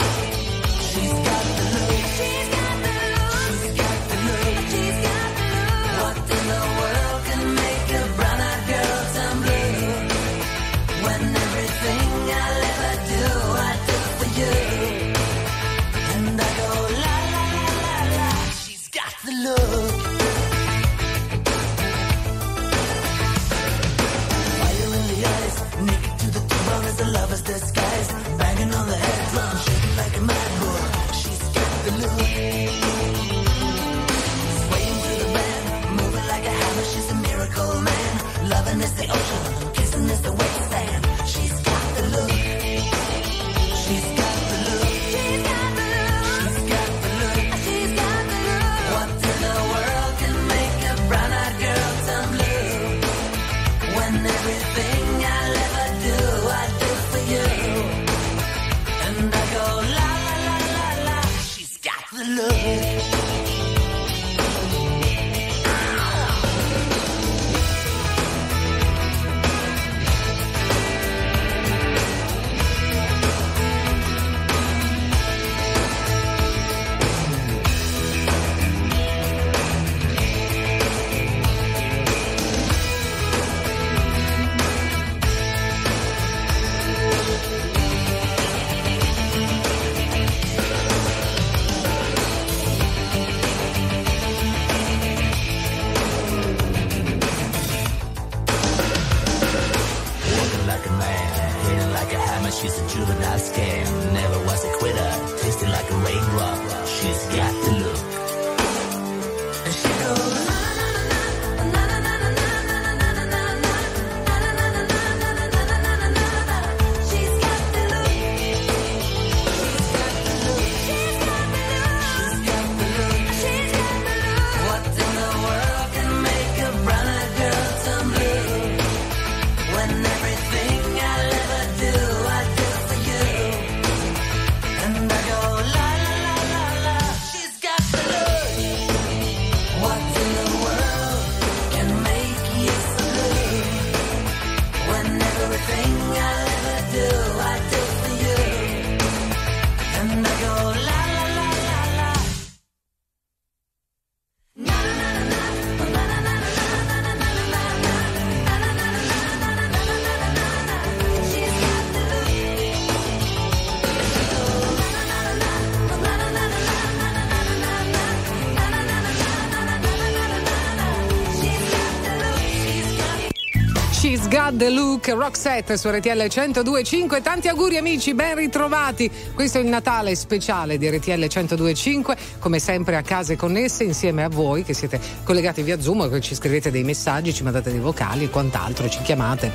[174.55, 177.23] The look, Roxette su RTL 1025.
[177.23, 179.11] Tanti auguri amici, ben ritrovati.
[179.35, 184.29] Questo è il Natale speciale di RTL 1025, come sempre a case connesse insieme a
[184.29, 188.25] voi che siete collegati via Zoom, che ci scrivete dei messaggi, ci mandate dei vocali
[188.25, 189.51] e quant'altro, ci chiamate.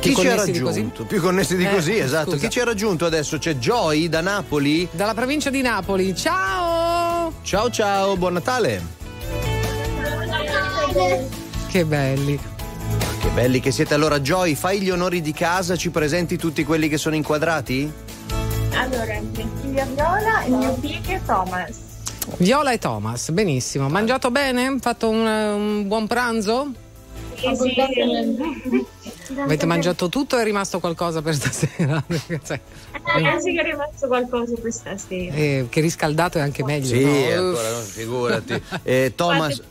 [0.00, 1.04] Chi ci ha raggiunto?
[1.04, 2.32] Più connessi di Eh, così, esatto.
[2.32, 2.44] scusa.
[2.46, 3.38] Chi ci ha raggiunto adesso?
[3.38, 4.86] C'è Joy da Napoli.
[4.90, 6.14] Dalla provincia di Napoli.
[6.14, 7.32] Ciao!
[7.42, 8.82] Ciao ciao, buon Natale.
[11.68, 12.38] Che belli.
[13.30, 13.94] Che belli che siete.
[13.94, 17.90] Allora, Joy, fai gli onori di casa, ci presenti tutti quelli che sono inquadrati?
[18.74, 21.78] Allora, mia figlia Viola e mio figlio Thomas.
[22.38, 23.88] Viola e Thomas, benissimo.
[23.88, 24.76] Mangiato bene?
[24.80, 26.72] Fatto un, un buon pranzo?
[27.36, 29.38] Sì, sì.
[29.38, 32.02] Avete mangiato tutto o è rimasto qualcosa per stasera?
[32.10, 32.60] Cioè,
[33.16, 35.34] Eh, sì che è rimasto qualcosa questa sera.
[35.36, 36.86] eh, che riscaldato è anche meglio.
[36.86, 37.46] Sì, no?
[37.48, 38.62] ancora, figurati.
[38.82, 39.62] Eh, Thomas,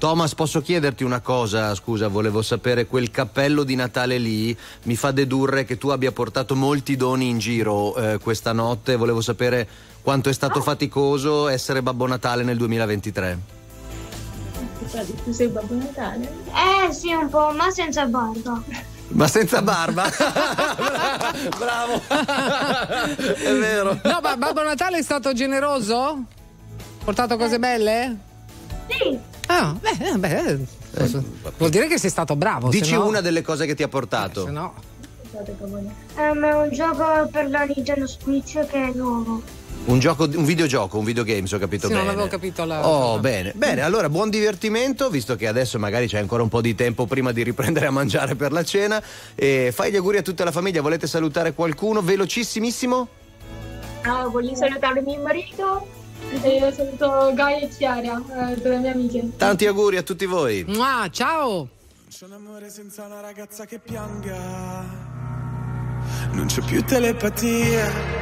[0.00, 1.74] Thomas, posso chiederti una cosa?
[1.74, 6.56] Scusa, volevo sapere, quel cappello di Natale lì mi fa dedurre che tu abbia portato
[6.56, 8.96] molti doni in giro eh, questa notte.
[8.96, 9.68] Volevo sapere
[10.00, 13.38] quanto è stato faticoso essere Babbo Natale nel 2023.
[15.22, 16.32] Tu sei Babbo Natale?
[16.46, 18.62] Eh sì, un po', ma senza barba.
[19.08, 20.08] Ma senza barba?
[21.58, 22.00] Bravo!
[23.34, 24.00] è vero.
[24.02, 26.24] No, ma Babbo Natale è stato generoso?
[27.04, 28.28] Portato cose belle?
[28.90, 29.18] Sì.
[29.46, 30.58] Ah, beh, eh, beh, eh,
[31.56, 32.68] vuol dire che sei stato bravo.
[32.68, 34.44] Dici no- una delle cose che ti ha portato.
[34.44, 34.74] se no-
[36.16, 39.40] Ehm, è un gioco per la Nintendo Switch che è nuovo.
[39.86, 42.04] Un, gioco, un videogioco, un videogame, se ho capito Sì, bene.
[42.04, 42.86] non avevo capito la.
[42.86, 43.52] Oh, la- bene.
[43.54, 47.32] Bene, allora buon divertimento, visto che adesso magari c'è ancora un po' di tempo prima
[47.32, 49.02] di riprendere a mangiare per la cena.
[49.34, 50.82] E fai gli auguri a tutta la famiglia.
[50.82, 52.02] Volete salutare qualcuno?
[52.02, 53.08] Velocissimissimo?
[54.02, 55.86] Ah, voglio salutare mio marito
[56.42, 59.36] e io saluto Gaia e Chiara, eh, le mie amiche.
[59.36, 60.64] Tanti auguri a tutti voi.
[60.66, 61.68] Mua, ciao!
[62.08, 65.08] C'è un amore senza una ragazza che pianga.
[66.32, 68.18] Non c'è più telepatia.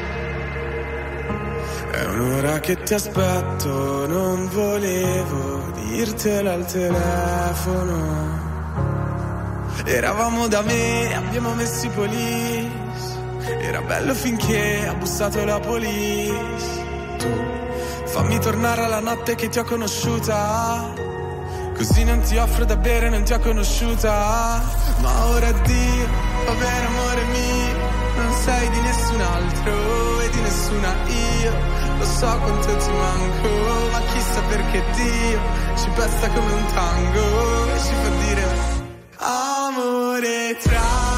[1.91, 8.47] È un'ora che ti aspetto, non volevo dirtelo al telefono.
[9.85, 13.17] Eravamo da me, abbiamo messo i polis.
[13.61, 16.87] Era bello finché ha bussato la police.
[17.17, 17.58] Tu
[18.19, 20.93] fammi tornare alla notte che ti ho conosciuta.
[21.77, 24.61] Così non ti offro da bere, non ti ho conosciuta.
[24.99, 26.07] Ma ora addio,
[26.45, 27.77] va bene amore mio.
[28.17, 31.53] Non sei di nessun altro e di nessuna io.
[31.99, 33.49] Lo so quanto ti manco,
[33.93, 35.39] ma chissà perché Dio
[35.77, 38.47] ci pesta come un tango e ci fa dire
[39.19, 41.18] Amore tra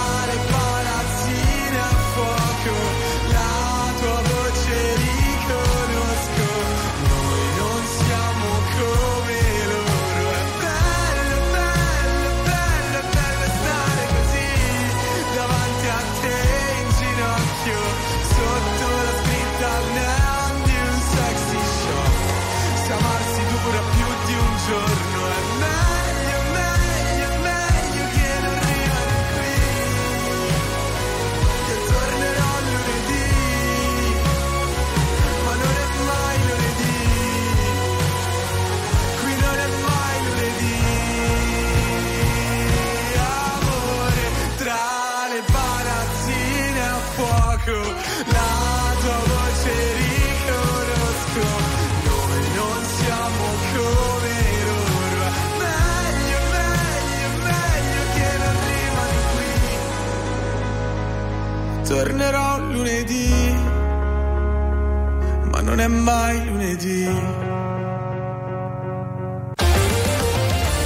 [65.81, 67.07] è mai lunedì.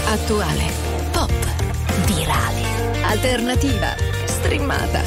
[0.06, 0.72] Attuale,
[1.12, 1.32] pop,
[2.06, 2.62] virale,
[3.04, 3.94] alternativa,
[4.26, 5.02] streamata,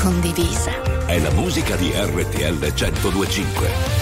[0.00, 0.70] condivisa.
[1.06, 4.01] È la musica di RTL 1025.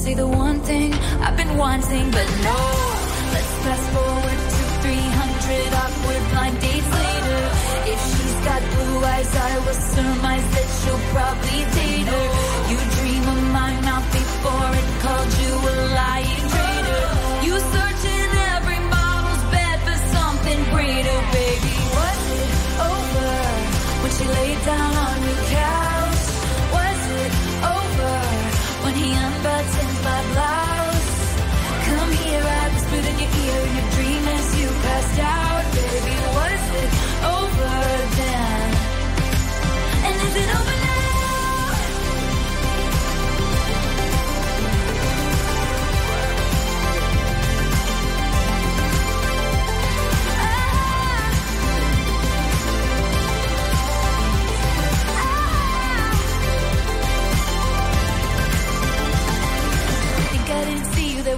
[0.00, 0.94] say the one thing
[1.24, 2.60] I've been wanting, but no.
[3.34, 7.42] Let's fast forward to 300 awkward blind dates later.
[7.92, 12.26] If she's got blue eyes, I will surmise that she'll probably date her.
[12.70, 17.06] You dream of my mouth before it called you a lying traitor.
[17.46, 21.79] You search in every model's bed for something greater, baby.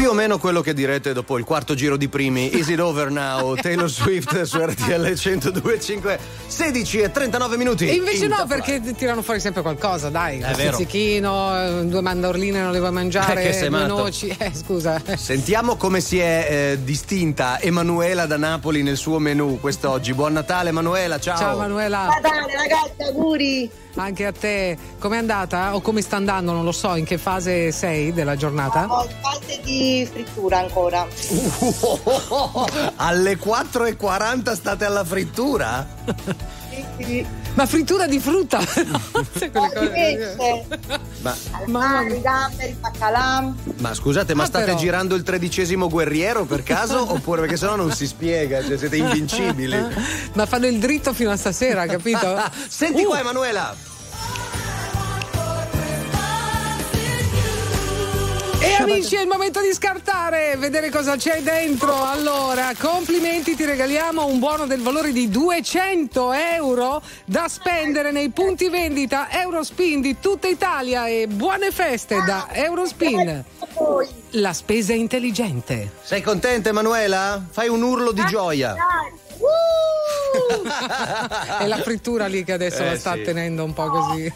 [0.00, 3.10] Più o meno quello che direte dopo il quarto giro di primi Is it over
[3.10, 3.52] now?
[3.60, 9.20] Taylor Swift su RTL 1025 16 e 39 minuti E invece In no, perché tirano
[9.20, 10.38] fuori sempre qualcosa, dai.
[10.40, 13.96] È Un eh, due mandorline non le vuoi mangiare, Eh, che sei due matto.
[13.98, 14.34] noci.
[14.38, 15.02] Eh, scusa.
[15.16, 20.14] Sentiamo come si è eh, distinta Emanuela da Napoli nel suo menù quest'oggi.
[20.14, 21.36] Buon Natale Emanuela, ciao.
[21.36, 22.06] Ciao Manuela.
[22.06, 23.70] Natale ragazzi, auguri!
[23.96, 24.76] Anche a te.
[24.98, 25.74] Com'è andata?
[25.74, 26.52] O come sta andando?
[26.52, 26.94] Non lo so.
[26.94, 28.86] In che fase sei della giornata?
[28.88, 31.06] Ho fase di frittura ancora.
[32.96, 35.86] Alle 4.40 state alla frittura?
[37.54, 38.58] Ma frittura di frutta?
[41.22, 43.52] Ma, calamari, gamberi, baccalà.
[43.78, 44.78] ma scusate, ma Ah, state però.
[44.78, 47.00] girando il tredicesimo guerriero per caso?
[47.12, 49.76] Oppure perché sennò non si spiega, cioè siete invincibili.
[50.32, 52.40] Ma fanno il dritto fino a stasera, capito?
[52.68, 53.74] Senti Uh, qua Emanuela.
[58.62, 62.04] E amici, è il momento di scartare, vedere cosa c'è dentro.
[62.04, 68.68] Allora, complimenti, ti regaliamo un buono del valore di 200 euro da spendere nei punti
[68.68, 73.42] vendita Eurospin di tutta Italia e buone feste da Eurospin.
[74.32, 75.92] La spesa intelligente.
[76.02, 77.42] Sei contenta Emanuela?
[77.50, 78.76] Fai un urlo di gioia.
[81.58, 83.22] È la frittura lì che adesso Eh, la sta sì.
[83.22, 84.32] tenendo un po' così.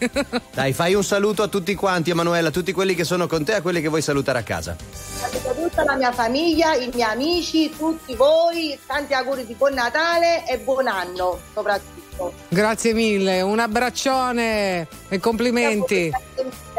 [0.52, 3.52] Dai, fai un saluto a tutti quanti, Emanuela, a tutti quelli che sono con te
[3.52, 4.76] e a quelli che vuoi salutare a casa.
[4.92, 10.46] Saluto tutta la mia famiglia, i miei amici, tutti voi, tanti auguri di buon Natale
[10.46, 12.32] e buon anno soprattutto.
[12.48, 16.10] Grazie mille, un abbraccione e complimenti.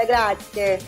[0.05, 0.79] Grazie.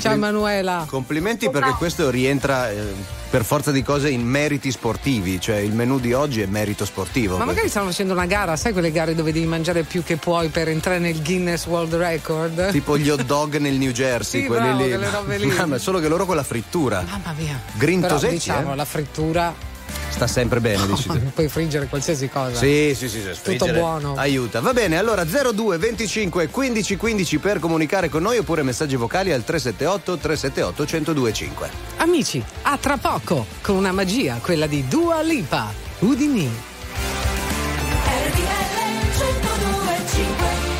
[0.00, 0.84] Ciao Emanuela.
[0.88, 5.98] Complimenti perché questo rientra eh, per forza di cose in meriti sportivi, cioè il menù
[5.98, 7.38] di oggi è merito sportivo.
[7.38, 10.48] Ma magari stanno facendo una gara, sai quelle gare dove devi mangiare più che puoi
[10.48, 12.70] per entrare nel Guinness World Record?
[12.70, 15.10] Tipo gli hot dog nel New Jersey, Sì, quelli bravo, lì.
[15.10, 15.46] robe lì.
[15.54, 17.04] Mamma, solo che loro con la frittura.
[17.08, 17.60] Mamma mia.
[17.74, 18.76] Grintosetti, Però, diciamo, eh?
[18.76, 19.54] la frittura
[20.10, 20.86] sta sempre bene.
[20.86, 22.56] Dici oh, puoi fringere qualsiasi cosa.
[22.56, 24.14] Sì, sì, sì, sì tutto buono.
[24.14, 24.60] Aiuta.
[24.60, 29.44] Va bene, allora 02 25 15 15 per comunicare con noi oppure messaggi vocali al
[29.44, 31.70] 378 378 1025.
[31.98, 35.72] Amici, a tra poco con una magia, quella di Dua Lipa.
[36.00, 36.50] Udini.
[38.04, 38.72] RTL
[39.16, 40.71] 1025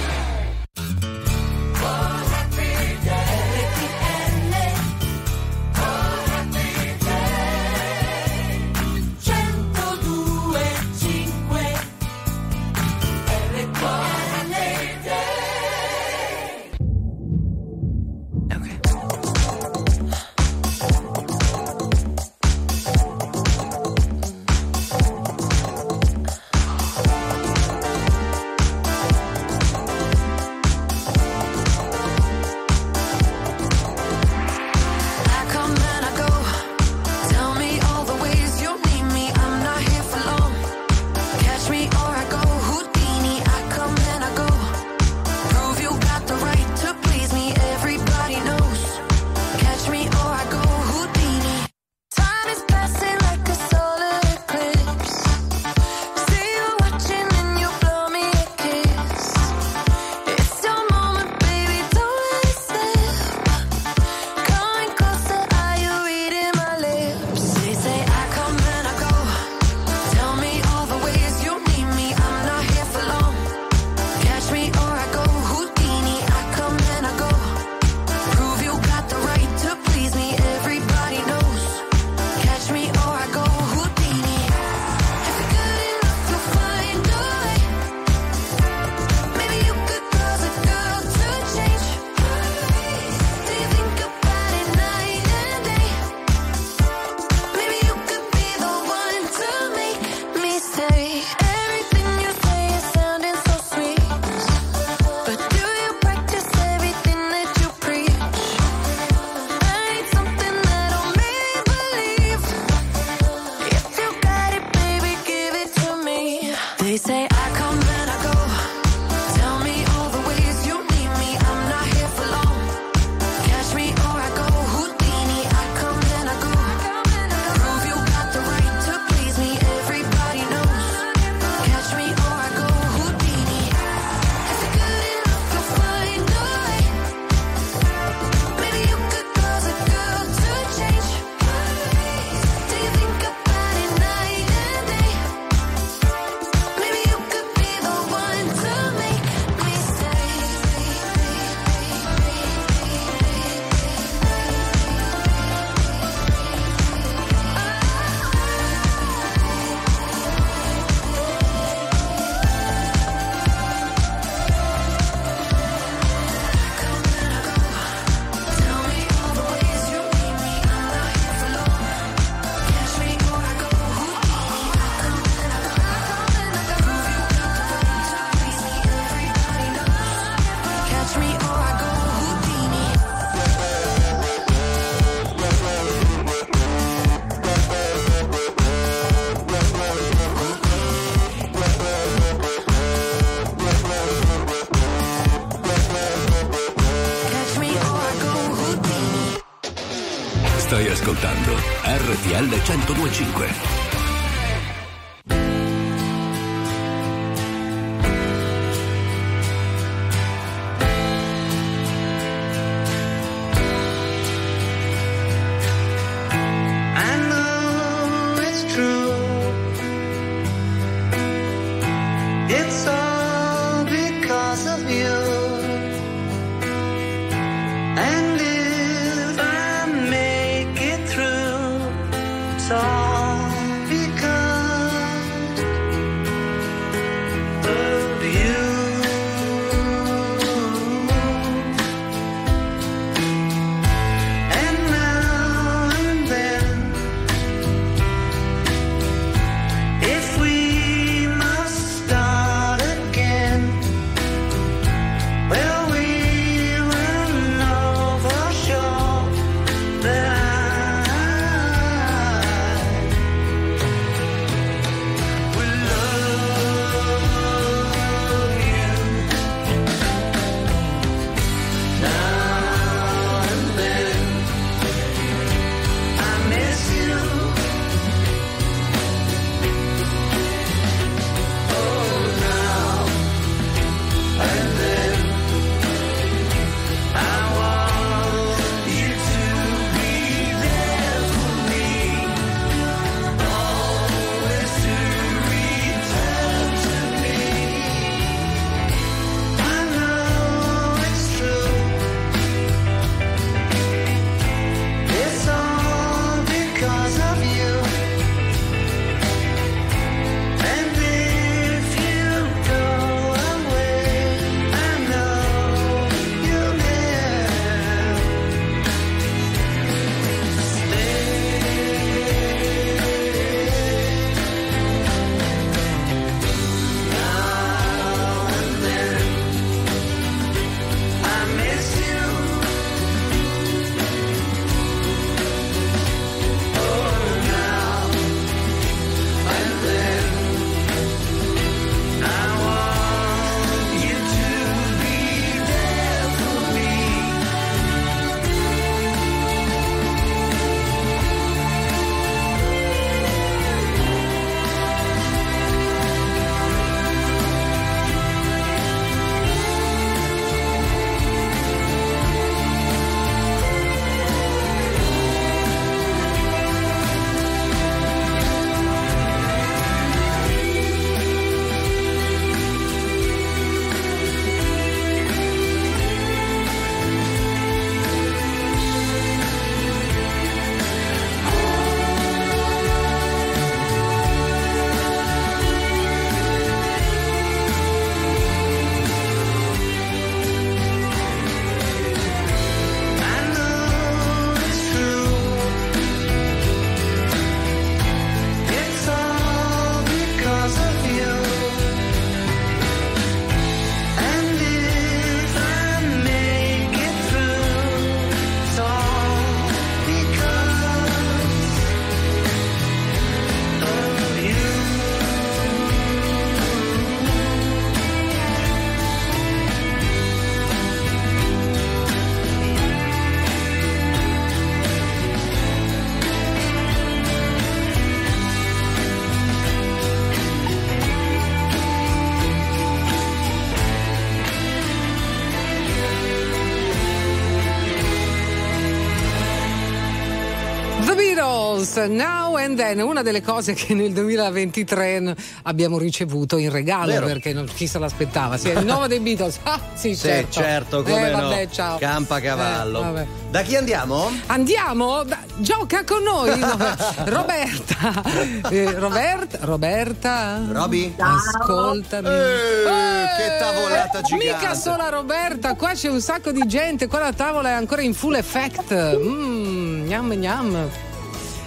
[441.96, 447.26] Now and Then, una delle cose che nel 2023 n- abbiamo ricevuto in regalo Vero.
[447.26, 448.56] perché non- chi se l'aspettava?
[448.56, 449.58] Sì, il nuovo dei Beatles.
[449.72, 450.52] Ah, sì, Sì, certo.
[450.60, 451.40] certo, come eh, no.
[451.48, 451.98] vabbè, ciao.
[451.98, 452.98] Campacavallo.
[452.98, 453.26] Eh, vabbè.
[453.50, 454.30] Da chi andiamo?
[454.46, 456.76] Andiamo, da- gioca con noi no,
[457.24, 458.22] Roberta.
[458.70, 460.60] Eh, Roberta, Roberta.
[460.68, 461.14] Roby?
[461.16, 462.28] Ascoltami.
[462.28, 464.46] Eh, che tavolata gigante.
[464.46, 468.14] Mica sola Roberta, qua c'è un sacco di gente, qua la tavola è ancora in
[468.14, 468.92] full effect.
[469.16, 470.88] Mmm, gnam gnam.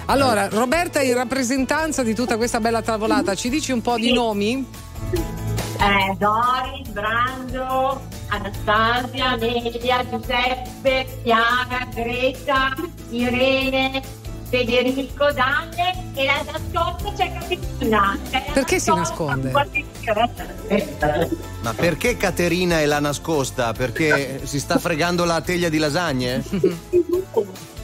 [0.08, 4.66] Allora, Roberta, in rappresentanza di tutta questa bella tavolata, ci dici un po' di nomi?
[5.12, 12.76] Eh, Doris, Brando, Anastasia, Amelia, Giuseppe, Chiara, Greta,
[13.10, 14.02] Irene,
[14.48, 18.18] Federico, Daniel e la nascosta c'è Caterina.
[18.54, 19.52] Perché si nasconde?
[21.62, 23.74] Ma perché Caterina è la nascosta?
[23.74, 26.44] Perché si sta fregando la teglia di lasagne?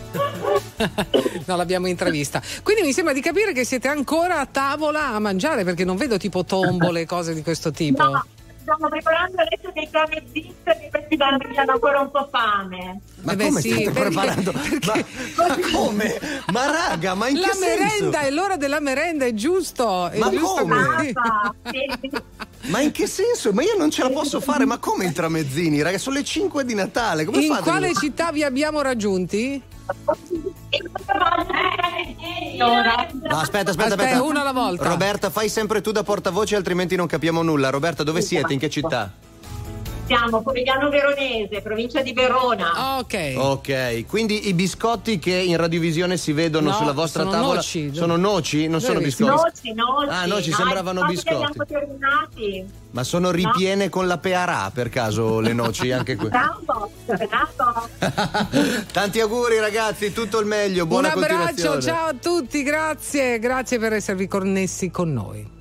[1.45, 2.41] no, l'abbiamo intravista.
[2.63, 6.17] Quindi mi sembra di capire che siete ancora a tavola a mangiare perché non vedo
[6.17, 8.03] tipo tombole, cose di questo tipo.
[8.03, 8.25] No,
[8.61, 9.89] stiamo preparando adesso dei
[10.31, 12.99] zip che questi bambini hanno ancora un po' fame.
[13.21, 14.51] Ma Eh beh, come sì, state perché- preparando?
[14.51, 15.05] Ma,
[15.47, 16.19] ma come?
[16.51, 18.27] Ma raga, ma in la che merenda senso?
[18.27, 20.09] è l'ora della merenda, è giusto.
[20.09, 21.13] È Ma giusto come?
[22.65, 23.51] Ma in che senso?
[23.53, 25.81] Ma io non ce la posso fare, ma come i tramezzini?
[25.81, 27.61] Raga, sono le 5 di Natale, come In fate?
[27.63, 29.61] quale città vi abbiamo raggiunti?
[32.57, 34.23] No, aspetta, aspetta, Aspetta, aspetta.
[34.23, 34.87] una alla volta.
[34.87, 37.69] Roberta, fai sempre tu da portavoce, altrimenti non capiamo nulla.
[37.69, 38.53] Roberta, dove siete?
[38.53, 39.11] In che città?
[40.11, 42.97] Siamo Pomigliano Veronese, provincia di Verona.
[42.97, 43.33] Ok.
[43.37, 47.91] Ok, quindi i biscotti che in radiovisione si vedono No, sulla vostra sono tavola noci.
[47.93, 48.67] sono noci?
[48.67, 49.29] Non sono biscotti?
[49.31, 50.09] Noci, noci.
[50.09, 51.29] Ah, noci, No, sembravano biscotti.
[51.37, 52.65] li abbiamo terminati.
[52.91, 56.27] Ma sono ripiene con la pearà per caso le noci anche qui?
[56.27, 57.89] Bravo, bravo.
[58.91, 61.81] Tanti auguri ragazzi, tutto il meglio, buona Un abbraccio, continuazione.
[61.81, 65.59] ciao a tutti, grazie, grazie per esservi connessi con noi.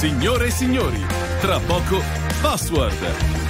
[0.00, 1.04] Signore e signori,
[1.42, 2.00] tra poco
[2.40, 3.40] Password.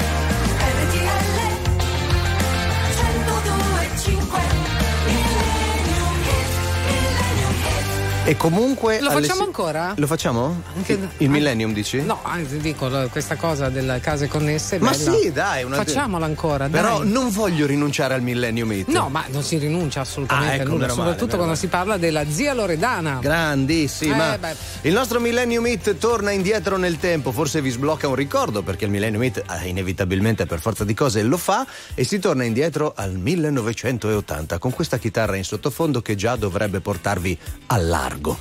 [8.26, 9.00] E comunque.
[9.00, 9.92] Lo alle facciamo si- ancora?
[9.96, 10.62] Lo facciamo?
[10.76, 12.00] Anche- Il, il Millennium dici?
[12.02, 14.78] No, anzi, dico questa cosa delle case connesse.
[14.78, 15.12] Ma bella.
[15.16, 17.10] sì, dai, una Facciamola ancora, Però dai.
[17.10, 18.88] non voglio rinunciare al Millennium Hit.
[18.88, 21.58] No, ma non si rinuncia assolutamente Ah, ecco, a nulla, male, soprattutto meno quando male.
[21.60, 23.18] si parla della zia Loredana.
[23.20, 24.34] Grandissima.
[24.38, 28.84] Eh, il nostro Millennium Hit torna indietro nel tempo, forse vi sblocca un ricordo perché
[28.84, 32.92] il Millennium Hit eh, inevitabilmente per forza di cose lo fa e si torna indietro
[32.94, 37.36] al 1980 con questa chitarra in sottofondo che già dovrebbe portarvi
[37.68, 38.38] al largo.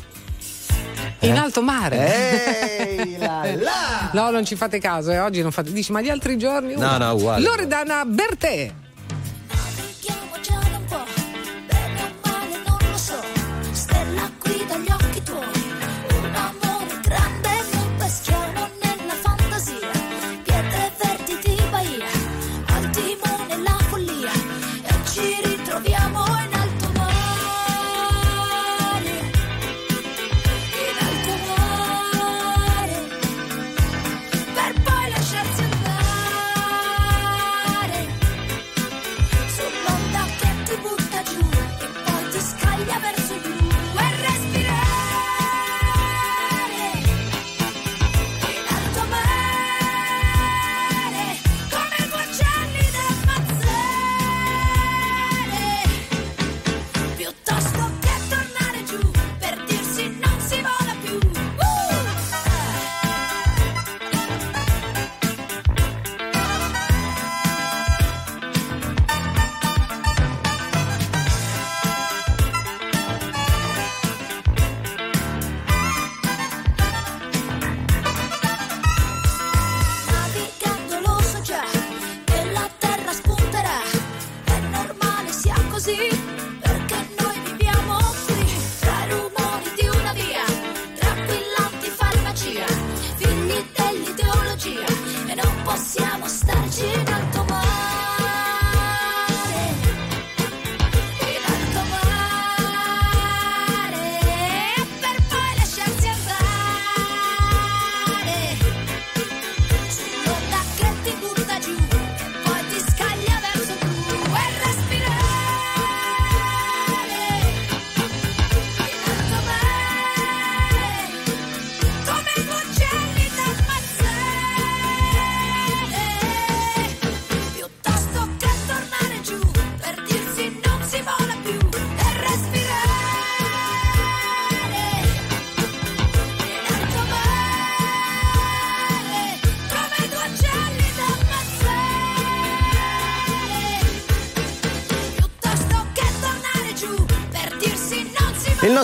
[1.20, 2.88] In alto mare.
[2.88, 4.10] Ehi, là, là.
[4.14, 5.20] No, non ci fate caso, eh.
[5.20, 5.72] oggi non fate.
[5.72, 6.76] Dici, ma gli altri giorni?
[6.76, 7.44] No, no, uguale.
[7.44, 8.74] Loredana Bertè.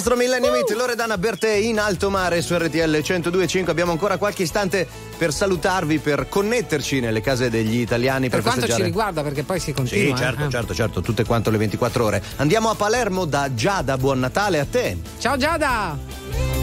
[0.06, 3.72] Nostro Millennium Hit, Loredana Bertè in alto mare su RTL 1025.
[3.72, 4.88] Abbiamo ancora qualche istante
[5.18, 9.60] per salutarvi, per connetterci nelle case degli italiani per, Per quanto ci riguarda, perché poi
[9.60, 10.14] si Sì, continua.
[10.14, 10.18] eh.
[10.18, 12.24] certo, certo, certo, tutte quanto le 24 ore.
[12.36, 14.96] Andiamo a Palermo da Giada, buon Natale a te.
[15.18, 15.98] Ciao Giada!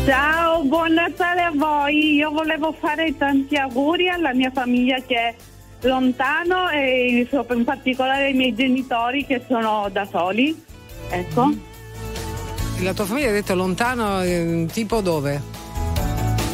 [0.07, 2.15] Ciao, buon Natale a voi.
[2.15, 5.35] Io volevo fare tanti auguri alla mia famiglia che è
[5.81, 10.65] lontano e in particolare ai miei genitori che sono da soli.
[11.11, 11.71] Ecco.
[12.83, 15.41] La tua famiglia ha detto lontano, eh, tipo dove?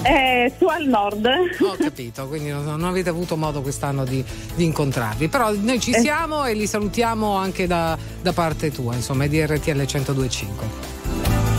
[0.02, 1.26] Eh, su al nord.
[1.60, 4.22] Ho capito, quindi non, non avete avuto modo quest'anno di,
[4.54, 5.28] di incontrarvi.
[5.28, 6.00] Però noi ci Eh.
[6.00, 10.66] siamo e li salutiamo anche da, da parte tua, insomma, di RTL 1025.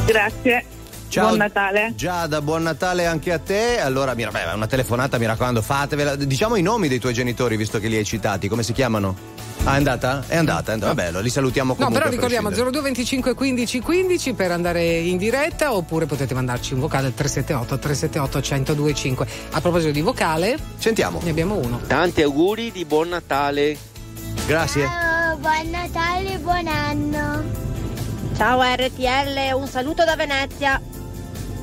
[0.06, 0.64] Grazie.
[1.10, 1.26] Ciao.
[1.28, 1.94] Buon Natale.
[1.96, 3.80] Giada, buon Natale anche a te.
[3.80, 6.16] Allora, mi, beh, una telefonata, mi raccomando, fatevela.
[6.16, 8.48] Diciamo i nomi dei tuoi genitori, visto che li hai citati.
[8.48, 9.38] Come si chiamano?
[9.64, 10.24] Ah, è andata?
[10.28, 10.94] È andata, è andata.
[10.94, 11.98] Vabbè, li salutiamo No, comunque.
[12.00, 12.78] però a ricordiamo prescindere.
[12.78, 17.80] 02 25 15 15 per andare in diretta oppure potete mandarci un vocale al 378
[17.80, 19.28] 378 1025.
[19.52, 21.20] A proposito di vocale, sentiamo.
[21.24, 21.82] Ne abbiamo uno.
[21.88, 23.76] Tanti auguri di buon Natale.
[24.46, 24.86] Grazie.
[24.86, 27.44] Ciao, buon Natale, buon anno.
[28.38, 30.80] Ciao RTL, un saluto da Venezia.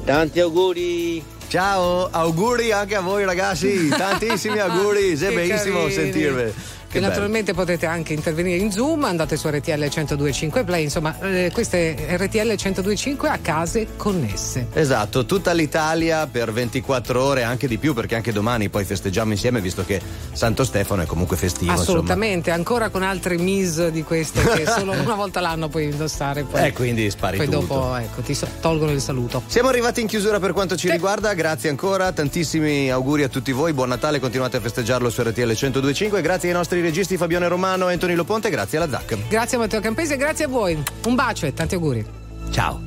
[0.06, 1.20] Tanti auguri.
[1.48, 6.54] Ciao, auguri anche a voi ragazzi, tantissimi auguri, è bellissimo sentirvi.
[6.90, 11.94] E naturalmente potete anche intervenire in Zoom, andate su RTL 1025 Play, insomma, eh, queste
[12.16, 14.68] RTL 1025 a case connesse.
[14.72, 19.60] Esatto, tutta l'Italia per 24 ore, anche di più, perché anche domani poi festeggiamo insieme,
[19.60, 20.00] visto che
[20.32, 21.72] Santo Stefano è comunque festivo.
[21.72, 26.44] Assolutamente, ancora con altre mise di queste che solo una volta l'anno puoi indossare.
[26.44, 27.58] Poi, E Eh, quindi spari poi tutto.
[27.60, 29.42] dopo ecco, ti so- tolgono il saluto.
[29.46, 33.72] Siamo arrivati in chiusura per quanto ci riguarda, grazie ancora, tantissimi auguri a tutti voi,
[33.72, 37.94] buon Natale, continuate a festeggiarlo su RTL 1025, grazie ai nostri registi Fabione Romano e
[37.94, 39.28] Antonino Ponte, grazie alla ZAC.
[39.28, 40.80] Grazie a Matteo Campesi e grazie a voi.
[41.06, 42.04] Un bacio e tanti auguri.
[42.50, 42.85] Ciao.